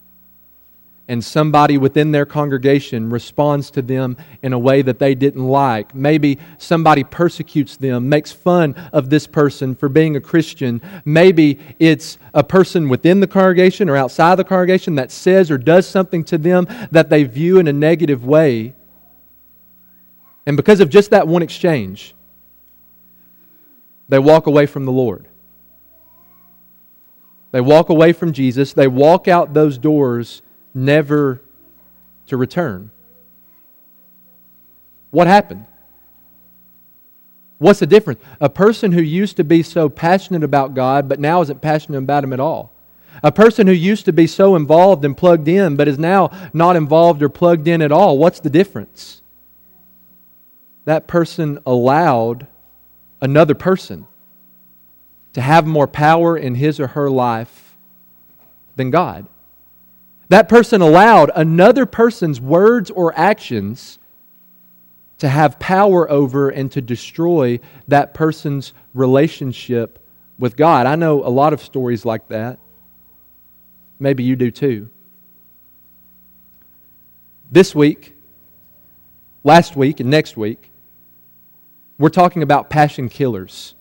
and 1.09 1.23
somebody 1.23 1.79
within 1.79 2.13
their 2.13 2.25
congregation 2.25 3.11
responds 3.11 3.71
to 3.73 3.83
them 3.83 4.17
in 4.43 4.53
a 4.53 4.59
way 4.59 4.83
that 4.83 4.99
they 4.99 5.15
didn't 5.15 5.45
like. 5.45 5.95
Maybe 5.95 6.39
somebody 6.59 7.03
persecutes 7.03 7.77
them, 7.77 8.09
makes 8.09 8.31
fun 8.31 8.75
of 8.93 9.11
this 9.11 9.27
person 9.27 9.75
for 9.75 9.89
being 9.89 10.17
a 10.17 10.21
Christian. 10.21 10.81
Maybe 11.05 11.59
it's 11.79 12.19
a 12.35 12.45
person 12.45 12.89
within 12.89 13.21
the 13.21 13.27
congregation 13.27 13.89
or 13.89 13.97
outside 13.97 14.37
the 14.37 14.45
congregation 14.45 14.95
that 14.95 15.11
says 15.11 15.51
or 15.51 15.59
does 15.59 15.89
something 15.89 16.23
to 16.25 16.39
them 16.39 16.69
that 16.93 17.11
they 17.11 17.25
view 17.25 17.59
in 17.59 17.67
a 17.67 17.73
negative 17.73 18.25
way. 18.25 18.75
And 20.47 20.57
because 20.57 20.81
of 20.81 20.89
just 20.89 21.11
that 21.11 21.27
one 21.27 21.43
exchange, 21.43 22.15
they 24.09 24.19
walk 24.19 24.47
away 24.47 24.67
from 24.67 24.85
the 24.85 24.93
Lord. 24.93 25.27
They 27.51 27.61
walk 27.61 27.91
away 27.91 28.13
from 28.13 28.33
Jesus. 28.33 28.73
They 28.73 28.89
walk 28.89 29.29
out 29.29 29.53
those 29.53 29.79
doors 29.79 30.43
never 30.75 31.41
to 32.27 32.37
return. 32.37 32.91
What 35.11 35.27
happened? 35.27 35.67
What's 37.59 37.79
the 37.79 37.87
difference? 37.87 38.21
A 38.41 38.49
person 38.49 38.93
who 38.93 39.03
used 39.03 39.37
to 39.37 39.45
be 39.45 39.63
so 39.63 39.89
passionate 39.89 40.43
about 40.43 40.75
God, 40.75 41.09
but 41.09 41.21
now 41.21 41.43
isn't 41.43 41.61
passionate 41.61 41.99
about 41.99 42.25
Him 42.25 42.33
at 42.33 42.41
all. 42.41 42.73
A 43.23 43.31
person 43.31 43.67
who 43.67 43.73
used 43.73 44.05
to 44.07 44.13
be 44.13 44.27
so 44.27 44.57
involved 44.57 45.05
and 45.05 45.17
plugged 45.17 45.47
in, 45.47 45.77
but 45.77 45.87
is 45.87 45.99
now 45.99 46.31
not 46.53 46.75
involved 46.75 47.23
or 47.23 47.29
plugged 47.29 47.69
in 47.69 47.81
at 47.81 47.93
all. 47.93 48.19
What's 48.19 48.41
the 48.41 48.51
difference? 48.51 49.23
That 50.87 51.07
person 51.07 51.61
allowed 51.65 52.49
another 53.21 53.55
person 53.55 54.07
to 55.35 55.41
have 55.41 55.67
more 55.67 55.87
power 55.87 56.37
in 56.37 56.57
his 56.57 56.81
or 56.81 56.89
her 56.89 57.09
life 57.09 57.77
than 58.77 58.91
God. 58.91 59.27
That 60.33 60.49
person 60.49 60.81
allowed 60.81 61.31
another 61.35 61.85
person's 61.85 62.41
words 62.41 62.91
or 62.91 63.13
actions 63.15 63.99
to 65.19 65.29
have 65.29 65.59
power 65.59 66.11
over 66.11 66.49
and 66.49 66.73
to 66.73 66.81
destroy 66.81 67.61
that 67.89 68.15
person's 68.15 68.73
relationship 68.95 69.99
with 70.39 70.57
God. 70.57 70.87
I 70.87 70.97
know 70.97 71.23
a 71.23 71.29
lot 71.29 71.53
of 71.53 71.61
stories 71.61 72.07
like 72.07 72.29
that. 72.29 72.59
Maybe 73.99 74.25
you 74.25 74.35
do 74.35 74.51
too. 74.51 74.89
This 77.51 77.75
week, 77.75 78.15
last 79.45 79.77
week, 79.77 80.01
and 80.01 80.09
next 80.09 80.39
week, 80.39 80.71
we're 81.99 82.09
talking 82.09 82.43
about 82.43 82.71
passion 82.71 83.11
killers 83.11 83.75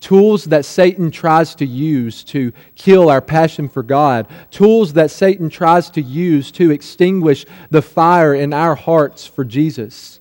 tools 0.00 0.44
that 0.44 0.64
Satan 0.64 1.10
tries 1.10 1.54
to 1.56 1.66
use 1.66 2.22
to 2.24 2.52
kill 2.74 3.08
our 3.08 3.20
passion 3.20 3.68
for 3.68 3.82
God, 3.82 4.26
tools 4.50 4.92
that 4.92 5.10
Satan 5.10 5.48
tries 5.48 5.90
to 5.90 6.02
use 6.02 6.50
to 6.52 6.70
extinguish 6.70 7.46
the 7.70 7.82
fire 7.82 8.34
in 8.34 8.52
our 8.52 8.74
hearts 8.74 9.26
for 9.26 9.44
Jesus. 9.44 10.20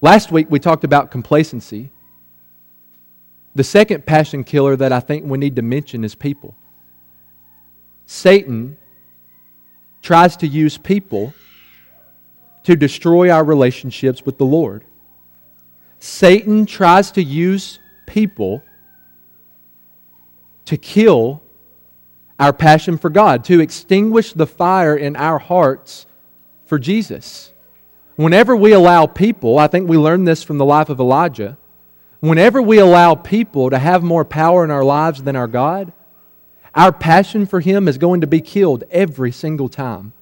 Last 0.00 0.30
week 0.30 0.50
we 0.50 0.58
talked 0.58 0.84
about 0.84 1.10
complacency. 1.10 1.92
The 3.54 3.64
second 3.64 4.04
passion 4.04 4.44
killer 4.44 4.76
that 4.76 4.92
I 4.92 5.00
think 5.00 5.24
we 5.24 5.38
need 5.38 5.56
to 5.56 5.62
mention 5.62 6.04
is 6.04 6.14
people. 6.14 6.54
Satan 8.04 8.76
tries 10.02 10.36
to 10.36 10.46
use 10.46 10.76
people 10.76 11.32
to 12.64 12.76
destroy 12.76 13.30
our 13.30 13.44
relationships 13.44 14.26
with 14.26 14.38
the 14.38 14.44
Lord. 14.44 14.84
Satan 15.98 16.66
tries 16.66 17.10
to 17.12 17.22
use 17.22 17.78
people 18.16 18.62
to 20.64 20.78
kill 20.78 21.42
our 22.38 22.50
passion 22.50 22.96
for 22.96 23.10
God, 23.10 23.44
to 23.44 23.60
extinguish 23.60 24.32
the 24.32 24.46
fire 24.46 24.96
in 24.96 25.16
our 25.16 25.38
hearts 25.38 26.06
for 26.64 26.78
Jesus. 26.78 27.52
Whenever 28.14 28.56
we 28.56 28.72
allow 28.72 29.04
people, 29.04 29.58
I 29.58 29.66
think 29.66 29.86
we 29.86 29.98
learned 29.98 30.26
this 30.26 30.42
from 30.42 30.56
the 30.56 30.64
life 30.64 30.88
of 30.88 30.98
Elijah, 30.98 31.58
whenever 32.20 32.62
we 32.62 32.78
allow 32.78 33.14
people 33.16 33.68
to 33.68 33.78
have 33.78 34.02
more 34.02 34.24
power 34.24 34.64
in 34.64 34.70
our 34.70 34.84
lives 34.84 35.22
than 35.22 35.36
our 35.36 35.46
God, 35.46 35.92
our 36.74 36.92
passion 36.92 37.44
for 37.44 37.60
Him 37.60 37.86
is 37.86 37.98
going 37.98 38.22
to 38.22 38.26
be 38.26 38.40
killed 38.40 38.84
every 38.90 39.30
single 39.30 39.68
time. 39.68 40.14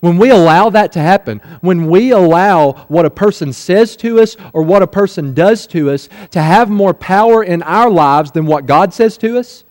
When 0.00 0.16
we 0.16 0.30
allow 0.30 0.70
that 0.70 0.92
to 0.92 1.00
happen, 1.00 1.40
when 1.60 1.86
we 1.86 2.10
allow 2.10 2.72
what 2.88 3.04
a 3.04 3.10
person 3.10 3.52
says 3.52 3.96
to 3.96 4.20
us 4.20 4.36
or 4.54 4.62
what 4.62 4.82
a 4.82 4.86
person 4.86 5.34
does 5.34 5.66
to 5.68 5.90
us 5.90 6.08
to 6.30 6.40
have 6.40 6.70
more 6.70 6.94
power 6.94 7.44
in 7.44 7.62
our 7.62 7.90
lives 7.90 8.30
than 8.30 8.46
what 8.46 8.64
God 8.64 8.94
says 8.94 9.18
to 9.18 9.38
us, 9.38 9.64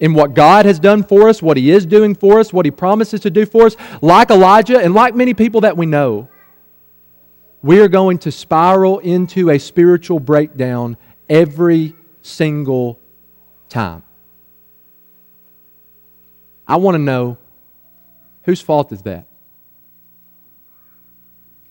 in 0.00 0.14
what 0.14 0.32
God 0.32 0.64
has 0.64 0.78
done 0.78 1.02
for 1.02 1.28
us, 1.28 1.42
what 1.42 1.58
He 1.58 1.70
is 1.70 1.84
doing 1.84 2.14
for 2.14 2.40
us, 2.40 2.50
what 2.50 2.64
He 2.64 2.70
promises 2.70 3.20
to 3.20 3.30
do 3.30 3.44
for 3.44 3.66
us, 3.66 3.76
like 4.00 4.30
Elijah 4.30 4.78
and 4.78 4.94
like 4.94 5.14
many 5.14 5.34
people 5.34 5.60
that 5.62 5.76
we 5.76 5.84
know, 5.84 6.28
we 7.62 7.80
are 7.80 7.88
going 7.88 8.18
to 8.18 8.32
spiral 8.32 9.00
into 9.00 9.50
a 9.50 9.58
spiritual 9.58 10.20
breakdown 10.20 10.96
every 11.28 11.94
single 12.22 12.98
time. 13.68 14.02
I 16.66 16.76
want 16.76 16.94
to 16.94 16.98
know 16.98 17.36
whose 18.44 18.60
fault 18.60 18.92
is 18.92 19.02
that? 19.02 19.26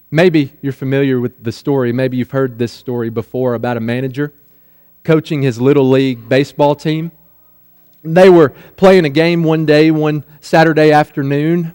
Maybe 0.10 0.54
you're 0.62 0.74
familiar 0.74 1.20
with 1.20 1.44
the 1.44 1.52
story. 1.52 1.92
Maybe 1.92 2.18
you've 2.18 2.32
heard 2.32 2.58
this 2.58 2.72
story 2.72 3.10
before 3.10 3.56
about 3.56 3.78
a 3.78 3.82
manager 3.82 4.34
coaching 5.04 5.42
his 5.42 5.60
little 5.60 5.90
league 5.90 6.30
baseball 6.30 6.76
team. 6.76 7.12
They 8.04 8.30
were 8.30 8.50
playing 8.78 9.06
a 9.06 9.10
game 9.10 9.44
one 9.44 9.66
day, 9.66 9.92
one 9.92 10.24
Saturday 10.40 10.92
afternoon. 10.92 11.74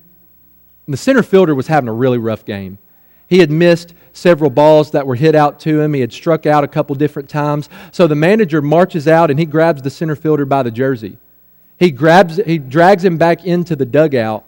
the 0.88 0.96
center 0.96 1.22
fielder 1.22 1.54
was 1.54 1.68
having 1.68 1.88
a 1.88 1.92
really 1.92 2.18
rough 2.18 2.44
game. 2.44 2.76
He 3.28 3.38
had 3.38 3.50
missed 3.50 3.94
several 4.12 4.50
balls 4.50 4.90
that 4.90 5.06
were 5.06 5.14
hit 5.14 5.34
out 5.34 5.58
to 5.60 5.80
him. 5.80 5.94
He 5.94 6.00
had 6.00 6.12
struck 6.12 6.44
out 6.44 6.64
a 6.64 6.68
couple 6.68 6.94
different 6.94 7.30
times. 7.30 7.70
So 7.90 8.06
the 8.06 8.14
manager 8.14 8.60
marches 8.60 9.08
out 9.08 9.30
and 9.30 9.38
he 9.38 9.46
grabs 9.46 9.80
the 9.80 9.88
center 9.88 10.16
fielder 10.16 10.44
by 10.44 10.62
the 10.62 10.70
jersey. 10.70 11.16
He 11.78 11.90
grabs 11.90 12.36
he 12.36 12.58
drags 12.58 13.04
him 13.04 13.16
back 13.16 13.46
into 13.46 13.74
the 13.74 13.86
dugout 13.86 14.44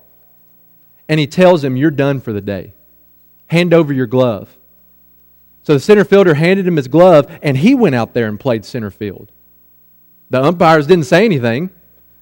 and 1.08 1.18
he 1.18 1.26
tells 1.26 1.64
him, 1.64 1.76
"You're 1.76 1.90
done 1.90 2.20
for 2.20 2.32
the 2.32 2.42
day." 2.42 2.73
Hand 3.54 3.72
over 3.72 3.92
your 3.92 4.08
glove. 4.08 4.58
So 5.62 5.74
the 5.74 5.78
center 5.78 6.04
fielder 6.04 6.34
handed 6.34 6.66
him 6.66 6.74
his 6.74 6.88
glove, 6.88 7.30
and 7.40 7.56
he 7.56 7.72
went 7.76 7.94
out 7.94 8.12
there 8.12 8.26
and 8.26 8.40
played 8.40 8.64
center 8.64 8.90
field. 8.90 9.30
The 10.30 10.42
umpires 10.42 10.88
didn't 10.88 11.04
say 11.04 11.24
anything. 11.24 11.70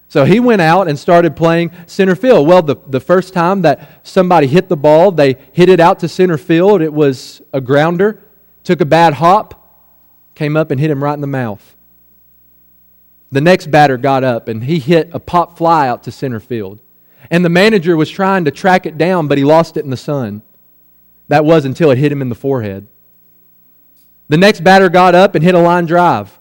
So 0.09 0.25
he 0.25 0.39
went 0.39 0.61
out 0.61 0.87
and 0.87 0.99
started 0.99 1.35
playing 1.35 1.71
center 1.87 2.15
field. 2.15 2.47
Well, 2.47 2.61
the, 2.61 2.75
the 2.85 2.99
first 2.99 3.33
time 3.33 3.63
that 3.63 4.05
somebody 4.05 4.45
hit 4.45 4.69
the 4.69 4.77
ball, 4.77 5.11
they 5.11 5.37
hit 5.53 5.69
it 5.69 5.79
out 5.79 6.01
to 6.01 6.07
center 6.07 6.37
field. 6.37 6.83
It 6.83 6.93
was 6.93 7.41
a 7.51 7.59
grounder, 7.59 8.21
took 8.63 8.79
a 8.79 8.85
bad 8.85 9.15
hop, 9.15 9.89
came 10.35 10.55
up 10.55 10.69
and 10.69 10.79
hit 10.79 10.91
him 10.91 11.03
right 11.03 11.15
in 11.15 11.21
the 11.21 11.25
mouth. 11.25 11.75
The 13.31 13.41
next 13.41 13.71
batter 13.71 13.97
got 13.97 14.23
up 14.23 14.47
and 14.47 14.63
he 14.63 14.77
hit 14.77 15.09
a 15.13 15.19
pop 15.19 15.57
fly 15.57 15.87
out 15.87 16.03
to 16.03 16.11
center 16.11 16.39
field. 16.39 16.79
And 17.31 17.43
the 17.43 17.49
manager 17.49 17.97
was 17.97 18.11
trying 18.11 18.45
to 18.45 18.51
track 18.51 18.85
it 18.85 18.99
down, 18.99 19.27
but 19.27 19.39
he 19.39 19.43
lost 19.43 19.77
it 19.77 19.83
in 19.83 19.89
the 19.89 19.97
sun. 19.97 20.43
That 21.27 21.45
was 21.45 21.65
until 21.65 21.91
it 21.91 21.97
hit 21.97 22.11
him 22.11 22.21
in 22.21 22.29
the 22.29 22.35
forehead. 22.35 22.87
The 24.29 24.37
next 24.37 24.63
batter 24.63 24.89
got 24.89 25.15
up 25.15 25.35
and 25.35 25.43
hit 25.43 25.55
a 25.55 25.59
line 25.59 25.85
drive. 25.85 26.39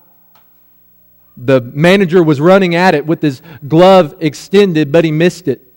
The 1.37 1.61
manager 1.61 2.23
was 2.23 2.41
running 2.41 2.75
at 2.75 2.95
it 2.95 3.07
with 3.07 3.23
his 3.23 3.43
glove 3.67 4.15
extended, 4.21 4.93
but 4.93 5.05
he 5.05 5.11
missed 5.11 5.49
it. 5.49 5.73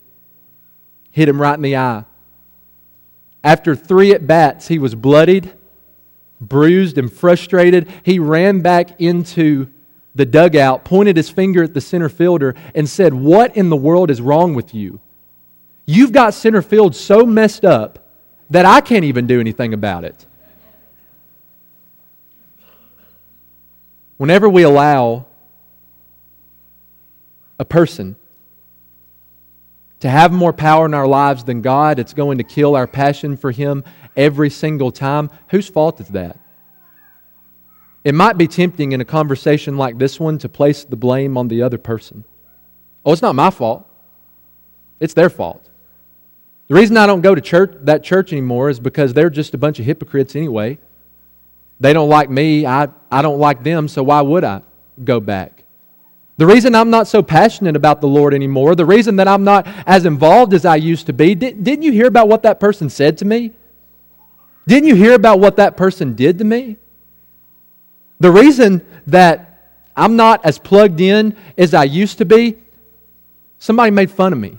hit 1.10 1.28
him 1.28 1.40
right 1.40 1.54
in 1.54 1.62
the 1.62 1.76
eye. 1.76 2.04
After 3.42 3.74
three 3.74 4.12
at 4.12 4.26
bats, 4.26 4.68
he 4.68 4.78
was 4.78 4.94
bloodied, 4.94 5.54
bruised, 6.40 6.98
and 6.98 7.10
frustrated. 7.10 7.88
He 8.02 8.18
ran 8.18 8.60
back 8.60 9.00
into 9.00 9.68
the 10.14 10.26
dugout, 10.26 10.84
pointed 10.84 11.16
his 11.16 11.30
finger 11.30 11.62
at 11.62 11.72
the 11.72 11.80
center 11.80 12.08
fielder, 12.08 12.54
and 12.74 12.88
said, 12.88 13.14
What 13.14 13.56
in 13.56 13.70
the 13.70 13.76
world 13.76 14.10
is 14.10 14.20
wrong 14.20 14.54
with 14.54 14.74
you? 14.74 15.00
You've 15.86 16.12
got 16.12 16.34
center 16.34 16.60
field 16.60 16.96
so 16.96 17.24
messed 17.24 17.64
up 17.64 18.05
that 18.50 18.64
I 18.64 18.80
can't 18.80 19.04
even 19.04 19.26
do 19.26 19.40
anything 19.40 19.74
about 19.74 20.04
it. 20.04 20.26
Whenever 24.16 24.48
we 24.48 24.62
allow 24.62 25.26
a 27.58 27.64
person 27.64 28.16
to 30.00 30.08
have 30.08 30.32
more 30.32 30.52
power 30.52 30.86
in 30.86 30.94
our 30.94 31.06
lives 31.06 31.44
than 31.44 31.60
God, 31.60 31.98
it's 31.98 32.14
going 32.14 32.38
to 32.38 32.44
kill 32.44 32.76
our 32.76 32.86
passion 32.86 33.36
for 33.36 33.50
Him 33.50 33.84
every 34.16 34.50
single 34.50 34.90
time. 34.90 35.30
Whose 35.48 35.68
fault 35.68 36.00
is 36.00 36.08
that? 36.08 36.38
It 38.04 38.14
might 38.14 38.38
be 38.38 38.46
tempting 38.46 38.92
in 38.92 39.00
a 39.00 39.04
conversation 39.04 39.76
like 39.76 39.98
this 39.98 40.20
one 40.20 40.38
to 40.38 40.48
place 40.48 40.84
the 40.84 40.96
blame 40.96 41.36
on 41.36 41.48
the 41.48 41.62
other 41.62 41.78
person. 41.78 42.24
Oh, 43.04 43.12
it's 43.12 43.22
not 43.22 43.34
my 43.34 43.50
fault. 43.50 43.84
It's 45.00 45.14
their 45.14 45.28
fault. 45.28 45.68
The 46.68 46.74
reason 46.74 46.96
I 46.96 47.06
don't 47.06 47.20
go 47.20 47.34
to 47.34 47.40
church, 47.40 47.72
that 47.82 48.02
church 48.02 48.32
anymore 48.32 48.70
is 48.70 48.80
because 48.80 49.14
they're 49.14 49.30
just 49.30 49.54
a 49.54 49.58
bunch 49.58 49.78
of 49.78 49.84
hypocrites 49.84 50.34
anyway. 50.34 50.78
They 51.78 51.92
don't 51.92 52.08
like 52.08 52.28
me. 52.28 52.66
I, 52.66 52.88
I 53.10 53.22
don't 53.22 53.38
like 53.38 53.62
them, 53.62 53.86
so 53.86 54.02
why 54.02 54.20
would 54.20 54.42
I 54.42 54.62
go 55.04 55.20
back? 55.20 55.62
The 56.38 56.46
reason 56.46 56.74
I'm 56.74 56.90
not 56.90 57.06
so 57.06 57.22
passionate 57.22 57.76
about 57.76 58.00
the 58.00 58.08
Lord 58.08 58.34
anymore, 58.34 58.74
the 58.74 58.84
reason 58.84 59.16
that 59.16 59.28
I'm 59.28 59.44
not 59.44 59.66
as 59.86 60.04
involved 60.04 60.52
as 60.52 60.64
I 60.64 60.76
used 60.76 61.06
to 61.06 61.12
be, 61.12 61.34
did, 61.34 61.64
didn't 61.64 61.82
you 61.82 61.92
hear 61.92 62.06
about 62.06 62.28
what 62.28 62.42
that 62.42 62.60
person 62.60 62.90
said 62.90 63.18
to 63.18 63.24
me? 63.24 63.52
Didn't 64.66 64.88
you 64.88 64.96
hear 64.96 65.14
about 65.14 65.38
what 65.38 65.56
that 65.56 65.76
person 65.76 66.14
did 66.14 66.38
to 66.38 66.44
me? 66.44 66.76
The 68.18 68.30
reason 68.30 68.84
that 69.06 69.60
I'm 69.96 70.16
not 70.16 70.44
as 70.44 70.58
plugged 70.58 71.00
in 71.00 71.36
as 71.56 71.72
I 71.72 71.84
used 71.84 72.18
to 72.18 72.24
be, 72.24 72.58
somebody 73.58 73.90
made 73.90 74.10
fun 74.10 74.32
of 74.32 74.38
me. 74.38 74.58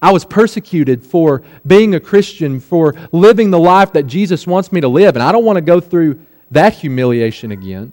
I 0.00 0.12
was 0.12 0.24
persecuted 0.24 1.04
for 1.04 1.42
being 1.66 1.94
a 1.94 2.00
Christian, 2.00 2.60
for 2.60 2.94
living 3.10 3.50
the 3.50 3.58
life 3.58 3.92
that 3.94 4.04
Jesus 4.06 4.46
wants 4.46 4.70
me 4.70 4.80
to 4.80 4.88
live, 4.88 5.16
and 5.16 5.22
I 5.22 5.32
don't 5.32 5.44
want 5.44 5.56
to 5.56 5.62
go 5.62 5.80
through 5.80 6.20
that 6.52 6.74
humiliation 6.74 7.50
again. 7.50 7.92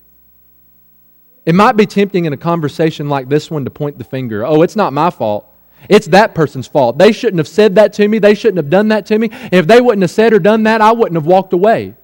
It 1.46 1.56
might 1.56 1.78
be 1.78 1.86
tempting 1.86 2.26
in 2.26 2.34
a 2.34 2.38
conversation 2.38 3.10
like 3.10 3.30
this 3.30 3.52
one 3.52 3.66
to 3.66 3.72
point 3.72 3.98
the 3.98 4.04
finger. 4.04 4.46
Oh, 4.46 4.62
it's 4.62 4.76
not 4.76 4.94
my 4.94 5.10
fault. 5.10 5.46
It's 5.90 6.08
that 6.08 6.34
person's 6.34 6.68
fault. 6.68 6.98
They 6.98 7.12
shouldn't 7.12 7.38
have 7.38 7.48
said 7.48 7.76
that 7.76 7.94
to 7.94 8.08
me. 8.08 8.18
They 8.18 8.34
shouldn't 8.34 8.58
have 8.58 8.70
done 8.70 8.88
that 8.90 9.06
to 9.08 9.20
me. 9.20 9.30
If 9.52 9.68
they 9.68 9.82
wouldn't 9.82 10.02
have 10.02 10.12
said 10.12 10.34
or 10.34 10.40
done 10.40 10.64
that, 10.64 10.82
I 10.82 10.92
wouldn't 10.92 11.16
have 11.16 11.28
walked 11.28 11.54
away. 11.54 11.96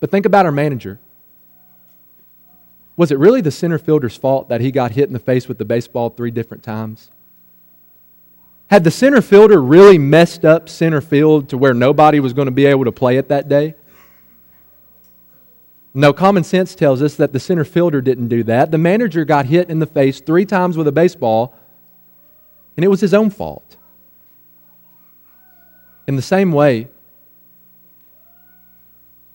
But 0.00 0.10
think 0.10 0.26
about 0.26 0.44
our 0.44 0.52
manager. 0.52 0.98
Was 2.96 3.10
it 3.10 3.18
really 3.18 3.40
the 3.40 3.50
center 3.50 3.78
fielder's 3.78 4.16
fault 4.16 4.48
that 4.50 4.60
he 4.60 4.70
got 4.70 4.90
hit 4.90 5.06
in 5.06 5.12
the 5.14 5.18
face 5.18 5.48
with 5.48 5.58
the 5.58 5.64
baseball 5.64 6.10
three 6.10 6.30
different 6.30 6.62
times? 6.62 7.10
Had 8.72 8.84
the 8.84 8.90
center 8.90 9.20
fielder 9.20 9.60
really 9.60 9.98
messed 9.98 10.46
up 10.46 10.66
center 10.66 11.02
field 11.02 11.50
to 11.50 11.58
where 11.58 11.74
nobody 11.74 12.20
was 12.20 12.32
going 12.32 12.46
to 12.46 12.52
be 12.52 12.64
able 12.64 12.86
to 12.86 12.90
play 12.90 13.18
it 13.18 13.28
that 13.28 13.46
day? 13.46 13.74
No, 15.92 16.14
common 16.14 16.42
sense 16.42 16.74
tells 16.74 17.02
us 17.02 17.16
that 17.16 17.34
the 17.34 17.38
center 17.38 17.66
fielder 17.66 18.00
didn't 18.00 18.28
do 18.28 18.42
that. 18.44 18.70
The 18.70 18.78
manager 18.78 19.26
got 19.26 19.44
hit 19.44 19.68
in 19.68 19.78
the 19.78 19.84
face 19.84 20.22
three 20.22 20.46
times 20.46 20.78
with 20.78 20.88
a 20.88 20.92
baseball, 20.92 21.54
and 22.74 22.82
it 22.82 22.88
was 22.88 23.02
his 23.02 23.12
own 23.12 23.28
fault. 23.28 23.76
In 26.06 26.16
the 26.16 26.22
same 26.22 26.50
way, 26.50 26.88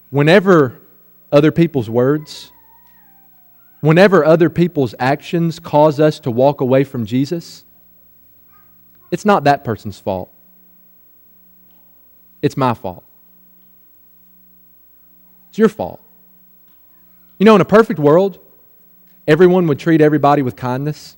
whenever 0.10 0.82
other 1.32 1.52
people's 1.52 1.92
words, 1.92 2.52
whenever 3.82 4.26
other 4.26 4.50
people's 4.50 4.96
actions 4.98 5.60
cause 5.60 6.00
us 6.00 6.20
to 6.22 6.32
walk 6.32 6.60
away 6.60 6.84
from 6.84 7.06
Jesus, 7.06 7.66
it's 9.12 9.26
not 9.26 9.46
that 9.46 9.64
person's 9.64 10.00
fault. 10.00 10.30
It's 12.42 12.58
my 12.58 12.74
fault. 12.74 13.04
It's 15.50 15.58
your 15.58 15.70
fault. 15.70 16.02
You 17.40 17.46
know, 17.46 17.56
in 17.56 17.62
a 17.62 17.66
perfect 17.66 18.00
world, 18.00 18.40
everyone 19.28 19.68
would 19.68 19.80
treat 19.80 20.02
everybody 20.02 20.42
with 20.42 20.56
kindness. 20.56 21.16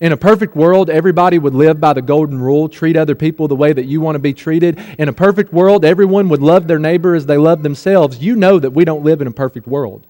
In 0.00 0.12
a 0.12 0.16
perfect 0.16 0.54
world, 0.54 0.90
everybody 0.90 1.38
would 1.38 1.54
live 1.54 1.80
by 1.80 1.92
the 1.92 2.02
golden 2.02 2.40
rule 2.40 2.68
treat 2.68 2.96
other 2.96 3.16
people 3.16 3.48
the 3.48 3.56
way 3.56 3.72
that 3.72 3.86
you 3.86 4.00
want 4.00 4.14
to 4.14 4.20
be 4.20 4.32
treated. 4.32 4.78
In 4.96 5.08
a 5.08 5.12
perfect 5.12 5.52
world, 5.52 5.84
everyone 5.84 6.28
would 6.28 6.42
love 6.42 6.68
their 6.68 6.78
neighbor 6.78 7.16
as 7.16 7.26
they 7.26 7.36
love 7.36 7.62
themselves. 7.64 8.18
You 8.18 8.36
know 8.36 8.60
that 8.60 8.70
we 8.70 8.84
don't 8.84 9.02
live 9.02 9.20
in 9.20 9.26
a 9.26 9.32
perfect 9.32 9.66
world. 9.66 10.06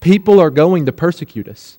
People 0.00 0.40
are 0.40 0.48
going 0.48 0.86
to 0.86 0.92
persecute 0.92 1.48
us 1.48 1.78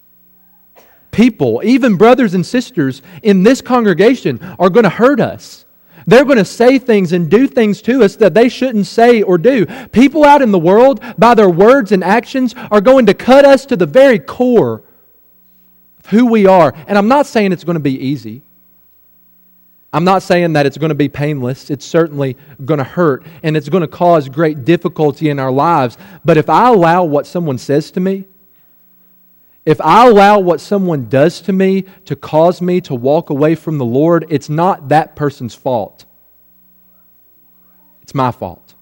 people, 1.11 1.61
even 1.63 1.95
brothers 1.95 2.33
and 2.33 2.45
sisters 2.45 3.01
in 3.23 3.43
this 3.43 3.61
congregation, 3.61 4.39
are 4.59 4.69
going 4.69 4.83
to 4.83 4.89
hurt 4.89 5.19
us. 5.19 5.65
They're 6.07 6.25
going 6.25 6.37
to 6.37 6.45
say 6.45 6.79
things 6.79 7.13
and 7.13 7.29
do 7.29 7.47
things 7.47 7.81
to 7.83 8.03
us 8.03 8.15
that 8.17 8.33
they 8.33 8.49
shouldn't 8.49 8.87
say 8.87 9.21
or 9.21 9.37
do. 9.37 9.65
People 9.87 10.25
out 10.25 10.41
in 10.41 10.51
the 10.51 10.59
world, 10.59 11.01
by 11.17 11.35
their 11.35 11.49
words 11.49 11.91
and 11.91 12.03
actions, 12.03 12.55
are 12.71 12.81
going 12.81 13.05
to 13.05 13.13
cut 13.13 13.45
us 13.45 13.65
to 13.67 13.75
the 13.75 13.85
very 13.85 14.19
core 14.19 14.83
of 15.99 16.05
who 16.07 16.25
we 16.25 16.47
are. 16.47 16.73
And 16.87 16.97
I'm 16.97 17.07
not 17.07 17.27
saying 17.27 17.51
it's 17.51 17.63
going 17.63 17.75
to 17.75 17.79
be 17.79 17.97
easy. 17.97 18.41
I'm 19.93 20.05
not 20.05 20.23
saying 20.23 20.53
that 20.53 20.65
it's 20.65 20.77
going 20.77 20.89
to 20.89 20.95
be 20.95 21.09
painless. 21.09 21.69
It's 21.69 21.85
certainly 21.85 22.37
going 22.63 22.77
to 22.77 22.83
hurt 22.83 23.25
and 23.43 23.57
it's 23.57 23.67
going 23.67 23.81
to 23.81 23.87
cause 23.87 24.29
great 24.29 24.63
difficulty 24.63 25.29
in 25.29 25.37
our 25.37 25.51
lives. 25.51 25.97
But 26.23 26.37
if 26.37 26.49
I 26.49 26.69
allow 26.69 27.03
what 27.03 27.27
someone 27.27 27.57
says 27.57 27.91
to 27.91 27.99
me, 27.99 28.25
if 29.65 29.79
I 29.79 30.07
allow 30.07 30.39
what 30.39 30.59
someone 30.59 31.07
does 31.07 31.41
to 31.41 31.53
me 31.53 31.83
to 32.05 32.15
cause 32.15 32.61
me 32.61 32.81
to 32.81 32.95
walk 32.95 33.29
away 33.29 33.55
from 33.55 33.77
the 33.77 33.85
Lord, 33.85 34.25
it's 34.29 34.49
not 34.49 34.89
that 34.89 35.15
person's 35.15 35.53
fault. 35.53 36.05
It's 38.01 38.15
my 38.15 38.31
fault. 38.31 38.73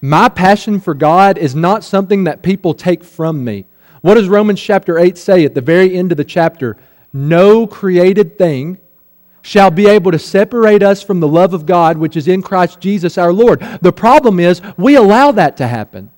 My 0.00 0.30
passion 0.30 0.80
for 0.80 0.94
God 0.94 1.36
is 1.36 1.54
not 1.54 1.84
something 1.84 2.24
that 2.24 2.42
people 2.42 2.72
take 2.72 3.04
from 3.04 3.44
me. 3.44 3.66
What 4.00 4.14
does 4.14 4.28
Romans 4.28 4.60
chapter 4.60 4.98
8 4.98 5.18
say 5.18 5.44
at 5.44 5.54
the 5.54 5.60
very 5.60 5.94
end 5.94 6.10
of 6.10 6.16
the 6.16 6.24
chapter? 6.24 6.78
No 7.12 7.66
created 7.66 8.38
thing 8.38 8.78
shall 9.42 9.70
be 9.70 9.86
able 9.86 10.12
to 10.12 10.18
separate 10.18 10.82
us 10.82 11.02
from 11.02 11.20
the 11.20 11.28
love 11.28 11.52
of 11.52 11.66
God 11.66 11.98
which 11.98 12.16
is 12.16 12.28
in 12.28 12.40
Christ 12.40 12.80
Jesus 12.80 13.18
our 13.18 13.32
Lord. 13.32 13.60
The 13.82 13.92
problem 13.92 14.40
is 14.40 14.62
we 14.78 14.96
allow 14.96 15.32
that 15.32 15.58
to 15.58 15.66
happen. 15.66 16.10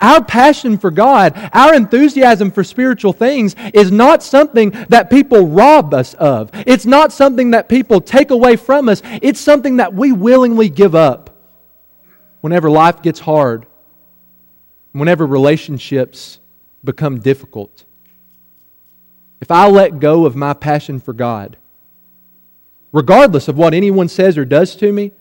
Our 0.00 0.24
passion 0.24 0.78
for 0.78 0.90
God, 0.90 1.32
our 1.52 1.74
enthusiasm 1.74 2.50
for 2.50 2.64
spiritual 2.64 3.12
things 3.12 3.54
is 3.74 3.90
not 3.90 4.22
something 4.22 4.70
that 4.88 5.10
people 5.10 5.46
rob 5.46 5.92
us 5.92 6.14
of. 6.14 6.50
It's 6.66 6.86
not 6.86 7.12
something 7.12 7.50
that 7.50 7.68
people 7.68 8.00
take 8.00 8.30
away 8.30 8.56
from 8.56 8.88
us. 8.88 9.02
It's 9.22 9.40
something 9.40 9.76
that 9.76 9.94
we 9.94 10.12
willingly 10.12 10.68
give 10.68 10.94
up 10.94 11.30
whenever 12.40 12.70
life 12.70 13.02
gets 13.02 13.20
hard, 13.20 13.66
whenever 14.92 15.26
relationships 15.26 16.40
become 16.82 17.20
difficult. 17.20 17.84
If 19.40 19.50
I 19.50 19.68
let 19.68 20.00
go 20.00 20.24
of 20.24 20.34
my 20.34 20.54
passion 20.54 21.00
for 21.00 21.12
God, 21.12 21.58
regardless 22.92 23.48
of 23.48 23.58
what 23.58 23.74
anyone 23.74 24.08
says 24.08 24.38
or 24.38 24.44
does 24.44 24.76
to 24.76 24.90
me, 24.92 25.12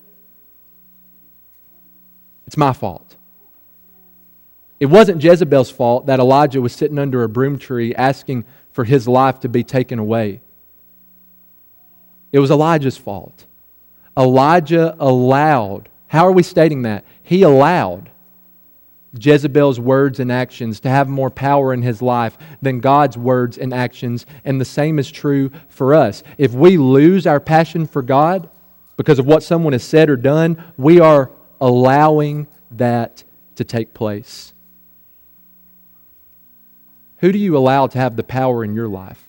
it's 2.48 2.58
my 2.58 2.72
fault. 2.72 3.16
It 4.84 4.90
wasn't 4.90 5.24
Jezebel's 5.24 5.72
fault 5.72 6.08
that 6.08 6.20
Elijah 6.20 6.62
was 6.62 6.74
sitting 6.74 7.00
under 7.00 7.24
a 7.24 7.30
broom 7.30 7.58
tree 7.58 7.96
asking 7.96 8.44
for 8.74 8.84
his 8.84 9.08
life 9.08 9.40
to 9.40 9.48
be 9.48 9.64
taken 9.64 9.98
away. 9.98 10.42
It 12.34 12.40
was 12.40 12.52
Elijah's 12.52 12.98
fault. 12.98 13.46
Elijah 14.18 14.94
allowed, 15.00 15.88
how 16.08 16.28
are 16.28 16.34
we 16.34 16.44
stating 16.44 16.82
that? 16.82 17.06
He 17.24 17.44
allowed 17.44 18.10
Jezebel's 19.18 19.80
words 19.80 20.20
and 20.20 20.30
actions 20.30 20.82
to 20.82 20.90
have 20.90 21.08
more 21.08 21.30
power 21.30 21.74
in 21.74 21.82
his 21.82 22.02
life 22.02 22.38
than 22.62 22.82
God's 22.82 23.18
words 23.18 23.58
and 23.58 23.74
actions, 23.74 24.26
and 24.44 24.60
the 24.60 24.66
same 24.66 25.00
is 25.00 25.10
true 25.10 25.50
for 25.70 25.96
us. 25.96 26.24
If 26.38 26.52
we 26.52 26.76
lose 26.76 27.26
our 27.26 27.40
passion 27.40 27.88
for 27.88 28.02
God 28.02 28.50
because 28.98 29.18
of 29.18 29.26
what 29.26 29.44
someone 29.44 29.72
has 29.72 29.86
said 29.86 30.10
or 30.10 30.18
done, 30.18 30.62
we 30.76 31.00
are 31.00 31.32
allowing 31.62 32.48
that 32.72 33.24
to 33.56 33.64
take 33.64 33.94
place. 33.94 34.53
Who 37.24 37.32
do 37.32 37.40
you 37.40 37.58
allow 37.58 37.88
to 37.88 37.98
have 37.98 38.18
the 38.18 38.24
power 38.24 38.66
in 38.66 38.76
your 38.76 38.90
life? 38.90 39.24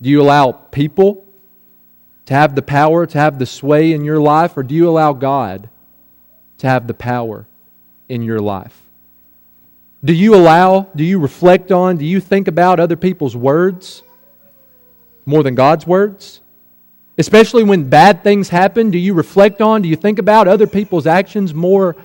Do 0.00 0.08
you 0.08 0.22
allow 0.22 0.52
people 0.52 1.26
to 2.26 2.34
have 2.34 2.54
the 2.54 2.62
power, 2.62 3.04
to 3.04 3.18
have 3.18 3.40
the 3.40 3.46
sway 3.46 3.92
in 3.92 4.04
your 4.04 4.20
life, 4.20 4.56
or 4.56 4.62
do 4.62 4.76
you 4.76 4.88
allow 4.88 5.12
God 5.12 5.68
to 6.58 6.68
have 6.68 6.86
the 6.86 6.94
power 6.94 7.48
in 8.08 8.22
your 8.22 8.38
life? 8.38 8.80
Do 10.04 10.12
you 10.12 10.36
allow, 10.36 10.82
do 10.94 11.02
you 11.02 11.18
reflect 11.18 11.72
on, 11.72 11.96
do 11.96 12.04
you 12.04 12.20
think 12.20 12.46
about 12.46 12.78
other 12.78 12.96
people's 12.96 13.34
words? 13.34 14.04
more 15.26 15.42
than 15.42 15.56
God's 15.56 15.84
words? 15.84 16.40
Especially 17.18 17.64
when 17.64 17.88
bad 17.88 18.22
things 18.22 18.48
happen, 18.48 18.92
do 18.92 18.98
you 18.98 19.14
reflect 19.14 19.60
on, 19.60 19.82
do 19.82 19.88
you 19.88 19.96
think 19.96 20.20
about 20.20 20.46
other 20.46 20.68
people's 20.68 21.08
actions 21.08 21.52
more 21.52 21.96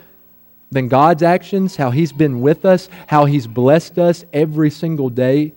than 0.71 0.87
God's 0.87 1.23
actions? 1.23 1.75
How 1.75 1.91
He's 1.91 2.11
been 2.11 2.41
with 2.41 2.65
us, 2.65 2.89
how 3.07 3.25
He's 3.25 3.47
blessed 3.47 3.97
us 3.97 4.25
every 4.33 4.69
single 4.69 5.09
day 5.09 5.53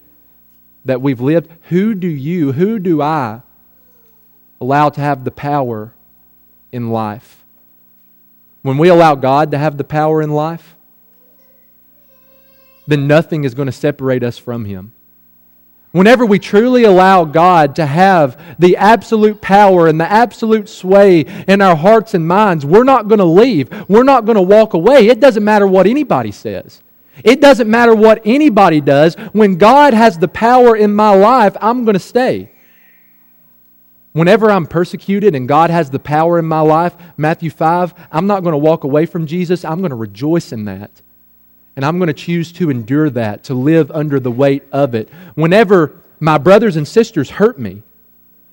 that 0.84 1.02
we've 1.02 1.20
lived? 1.20 1.50
Who 1.68 1.94
do 1.94 2.08
you, 2.08 2.52
who 2.52 2.78
do 2.78 3.02
I 3.02 3.42
allow 4.60 4.88
to 4.90 5.00
have 5.00 5.24
the 5.24 5.30
power 5.30 5.94
in 6.72 6.90
life? 6.90 7.44
When 8.62 8.78
we 8.78 8.88
allow 8.88 9.14
God 9.14 9.50
to 9.52 9.58
have 9.58 9.78
the 9.78 9.84
power 9.84 10.20
in 10.20 10.30
life, 10.30 10.76
then 12.86 13.06
nothing 13.06 13.44
is 13.44 13.54
going 13.54 13.66
to 13.66 13.72
separate 13.72 14.22
us 14.22 14.36
from 14.36 14.64
Him. 14.64 14.92
Whenever 15.92 16.24
we 16.24 16.38
truly 16.38 16.84
allow 16.84 17.24
God 17.24 17.74
to 17.76 17.84
have 17.84 18.40
the 18.60 18.76
absolute 18.76 19.40
power 19.40 19.88
and 19.88 20.00
the 20.00 20.10
absolute 20.10 20.68
sway 20.68 21.22
in 21.48 21.60
our 21.60 21.74
hearts 21.74 22.14
and 22.14 22.26
minds, 22.28 22.64
we're 22.64 22.84
not 22.84 23.08
going 23.08 23.18
to 23.18 23.24
leave. 23.24 23.68
We're 23.88 24.04
not 24.04 24.24
going 24.24 24.36
to 24.36 24.42
walk 24.42 24.74
away. 24.74 25.08
It 25.08 25.18
doesn't 25.18 25.42
matter 25.42 25.66
what 25.66 25.88
anybody 25.88 26.30
says. 26.30 26.80
It 27.24 27.40
doesn't 27.40 27.68
matter 27.68 27.94
what 27.94 28.22
anybody 28.24 28.80
does. 28.80 29.16
When 29.32 29.56
God 29.56 29.92
has 29.92 30.16
the 30.16 30.28
power 30.28 30.76
in 30.76 30.94
my 30.94 31.14
life, 31.14 31.56
I'm 31.60 31.84
going 31.84 31.94
to 31.94 31.98
stay. 31.98 32.52
Whenever 34.12 34.50
I'm 34.50 34.66
persecuted 34.66 35.34
and 35.34 35.48
God 35.48 35.70
has 35.70 35.90
the 35.90 35.98
power 35.98 36.38
in 36.38 36.44
my 36.44 36.60
life, 36.60 36.94
Matthew 37.16 37.50
5, 37.50 37.94
I'm 38.12 38.26
not 38.26 38.42
going 38.42 38.52
to 38.52 38.58
walk 38.58 38.84
away 38.84 39.06
from 39.06 39.26
Jesus. 39.26 39.64
I'm 39.64 39.78
going 39.78 39.90
to 39.90 39.96
rejoice 39.96 40.52
in 40.52 40.64
that. 40.66 40.90
And 41.76 41.84
I'm 41.84 41.98
going 41.98 42.08
to 42.08 42.14
choose 42.14 42.52
to 42.52 42.70
endure 42.70 43.10
that, 43.10 43.44
to 43.44 43.54
live 43.54 43.90
under 43.90 44.20
the 44.20 44.30
weight 44.30 44.64
of 44.72 44.94
it. 44.94 45.08
Whenever 45.34 46.00
my 46.18 46.36
brothers 46.36 46.76
and 46.76 46.86
sisters 46.86 47.30
hurt 47.30 47.58
me 47.58 47.82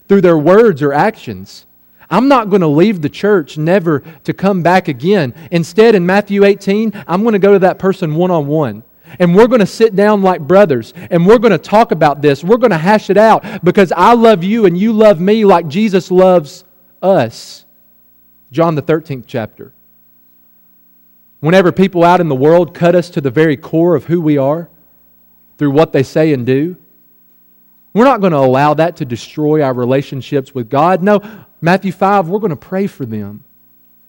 through 0.08 0.22
their 0.22 0.38
words 0.38 0.82
or 0.82 0.94
actions, 0.94 1.66
I'm 2.10 2.28
not 2.28 2.50
going 2.50 2.62
to 2.62 2.68
leave 2.68 3.02
the 3.02 3.10
church 3.10 3.58
never 3.58 4.00
to 4.24 4.34
come 4.34 4.64
back 4.64 4.88
again. 4.88 5.34
Instead, 5.52 5.96
in 5.96 6.06
Matthew 6.06 6.46
18, 6.46 7.04
I'm 7.08 7.24
going 7.24 7.34
to 7.34 7.40
go 7.40 7.54
to 7.54 7.60
that 7.60 7.80
person 7.80 8.16
one 8.16 8.32
on 8.32 8.48
one. 8.48 8.84
And 9.20 9.36
we're 9.36 9.48
going 9.48 9.60
to 9.60 9.66
sit 9.66 9.96
down 9.96 10.22
like 10.22 10.42
brothers 10.42 10.94
and 11.10 11.26
we're 11.26 11.40
going 11.40 11.52
to 11.52 11.58
talk 11.58 11.92
about 11.92 12.22
this. 12.22 12.44
We're 12.44 12.58
going 12.58 12.72
to 12.72 12.78
hash 12.78 13.10
it 13.10 13.18
out 13.18 13.64
because 13.64 13.92
I 13.96 14.14
love 14.14 14.44
you 14.44 14.66
and 14.66 14.78
you 14.78 14.92
love 14.94 15.20
me 15.20 15.46
like 15.46 15.68
Jesus 15.68 16.12
loves 16.12 16.66
us. 17.02 17.66
John 18.52 18.76
the 18.76 18.82
13th 18.82 19.24
chapter. 19.26 19.74
Whenever 21.40 21.72
people 21.72 22.04
out 22.04 22.20
in 22.20 22.30
the 22.30 22.36
world 22.36 22.74
cut 22.74 22.96
us 22.96 23.10
to 23.12 23.22
the 23.22 23.30
very 23.30 23.56
core 23.56 23.96
of 23.96 24.06
who 24.06 24.20
we 24.20 24.38
are 24.38 24.70
through 25.58 25.72
what 25.72 25.94
they 25.94 26.04
say 26.04 26.34
and 26.34 26.46
do, 26.46 26.76
we're 27.94 28.04
not 28.04 28.22
going 28.22 28.32
to 28.32 28.38
allow 28.38 28.74
that 28.74 28.98
to 28.98 29.06
destroy 29.06 29.62
our 29.62 29.74
relationships 29.74 30.54
with 30.54 30.70
God. 30.70 31.02
No, 31.02 31.22
Matthew 31.62 31.92
5, 31.92 32.28
we're 32.28 32.40
going 32.40 32.50
to 32.50 32.56
pray 32.56 32.88
for 32.88 33.06
them. 33.06 33.44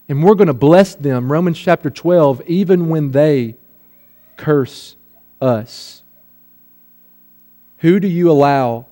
And 0.07 0.23
we're 0.23 0.35
going 0.35 0.47
to 0.47 0.53
bless 0.53 0.95
them, 0.95 1.31
Romans 1.31 1.59
chapter 1.59 1.91
12, 1.91 2.41
even 2.47 2.89
when 2.89 3.11
they 3.11 3.55
curse 4.37 4.95
us. 5.39 6.03
Who 7.79 7.99
do 7.99 8.07
you 8.07 8.31
allow 8.31 8.87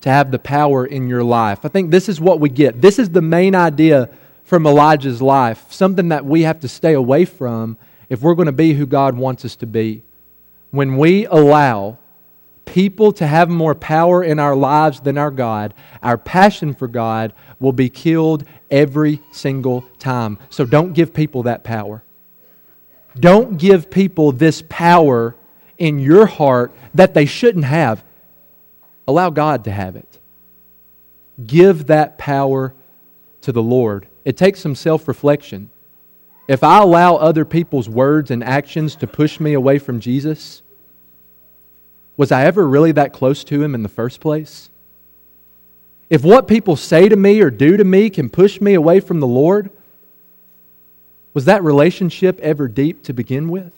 to 0.00 0.08
have 0.08 0.30
the 0.30 0.38
power 0.38 0.86
in 0.86 1.08
your 1.08 1.22
life? 1.22 1.64
I 1.64 1.68
think 1.68 1.90
this 1.90 2.08
is 2.08 2.20
what 2.20 2.40
we 2.40 2.48
get. 2.48 2.80
This 2.80 2.98
is 2.98 3.10
the 3.10 3.22
main 3.22 3.54
idea 3.54 4.08
from 4.52 4.66
Elijah's 4.66 5.22
life, 5.22 5.64
something 5.72 6.10
that 6.10 6.26
we 6.26 6.42
have 6.42 6.60
to 6.60 6.68
stay 6.68 6.92
away 6.92 7.24
from 7.24 7.78
if 8.10 8.20
we're 8.20 8.34
going 8.34 8.44
to 8.44 8.52
be 8.52 8.74
who 8.74 8.84
God 8.84 9.16
wants 9.16 9.46
us 9.46 9.56
to 9.56 9.66
be. 9.66 10.02
When 10.70 10.98
we 10.98 11.24
allow 11.24 11.96
people 12.66 13.12
to 13.12 13.26
have 13.26 13.48
more 13.48 13.74
power 13.74 14.22
in 14.22 14.38
our 14.38 14.54
lives 14.54 15.00
than 15.00 15.16
our 15.16 15.30
God, 15.30 15.72
our 16.02 16.18
passion 16.18 16.74
for 16.74 16.86
God 16.86 17.32
will 17.60 17.72
be 17.72 17.88
killed 17.88 18.44
every 18.70 19.22
single 19.32 19.86
time. 19.98 20.36
So 20.50 20.66
don't 20.66 20.92
give 20.92 21.14
people 21.14 21.44
that 21.44 21.64
power. 21.64 22.02
Don't 23.18 23.56
give 23.56 23.90
people 23.90 24.32
this 24.32 24.62
power 24.68 25.34
in 25.78 25.98
your 25.98 26.26
heart 26.26 26.74
that 26.92 27.14
they 27.14 27.24
shouldn't 27.24 27.64
have. 27.64 28.04
Allow 29.08 29.30
God 29.30 29.64
to 29.64 29.70
have 29.70 29.96
it. 29.96 30.18
Give 31.46 31.86
that 31.86 32.18
power 32.18 32.74
to 33.40 33.52
the 33.52 33.62
Lord. 33.62 34.08
It 34.24 34.36
takes 34.36 34.60
some 34.60 34.74
self 34.74 35.08
reflection. 35.08 35.70
If 36.48 36.64
I 36.64 36.78
allow 36.78 37.16
other 37.16 37.44
people's 37.44 37.88
words 37.88 38.30
and 38.30 38.42
actions 38.42 38.96
to 38.96 39.06
push 39.06 39.40
me 39.40 39.52
away 39.52 39.78
from 39.78 40.00
Jesus, 40.00 40.62
was 42.16 42.32
I 42.32 42.44
ever 42.44 42.66
really 42.66 42.92
that 42.92 43.12
close 43.12 43.44
to 43.44 43.62
Him 43.62 43.74
in 43.74 43.82
the 43.82 43.88
first 43.88 44.20
place? 44.20 44.70
If 46.10 46.22
what 46.24 46.46
people 46.46 46.76
say 46.76 47.08
to 47.08 47.16
me 47.16 47.40
or 47.40 47.50
do 47.50 47.76
to 47.76 47.84
me 47.84 48.10
can 48.10 48.28
push 48.28 48.60
me 48.60 48.74
away 48.74 49.00
from 49.00 49.20
the 49.20 49.26
Lord, 49.26 49.70
was 51.32 51.46
that 51.46 51.64
relationship 51.64 52.38
ever 52.40 52.68
deep 52.68 53.02
to 53.04 53.14
begin 53.14 53.48
with? 53.48 53.72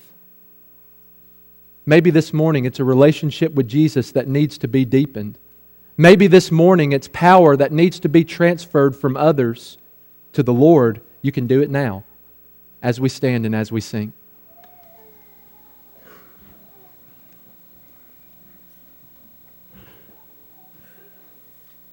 Maybe 1.86 2.10
this 2.10 2.32
morning 2.32 2.64
it's 2.64 2.80
a 2.80 2.84
relationship 2.84 3.52
with 3.52 3.68
Jesus 3.68 4.10
that 4.12 4.26
needs 4.26 4.58
to 4.58 4.68
be 4.68 4.84
deepened. 4.84 5.38
Maybe 5.96 6.26
this 6.26 6.50
morning 6.50 6.92
it's 6.92 7.08
power 7.08 7.56
that 7.56 7.70
needs 7.70 8.00
to 8.00 8.08
be 8.08 8.24
transferred 8.24 8.96
from 8.96 9.16
others 9.16 9.78
to 10.34 10.42
the 10.42 10.52
Lord, 10.52 11.00
you 11.22 11.32
can 11.32 11.46
do 11.46 11.62
it 11.62 11.70
now 11.70 12.04
as 12.82 13.00
we 13.00 13.08
stand 13.08 13.46
and 13.46 13.54
as 13.54 13.72
we 13.72 13.80
sing. 13.80 14.12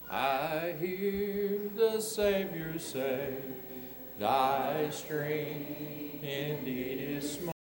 I 0.10 0.74
hear 0.80 1.60
the 1.76 2.02
Savior 2.02 2.78
say, 2.78 3.38
Thy 4.20 4.90
strength 4.90 6.24
indeed 6.24 7.18
is 7.18 7.32
small. 7.32 7.42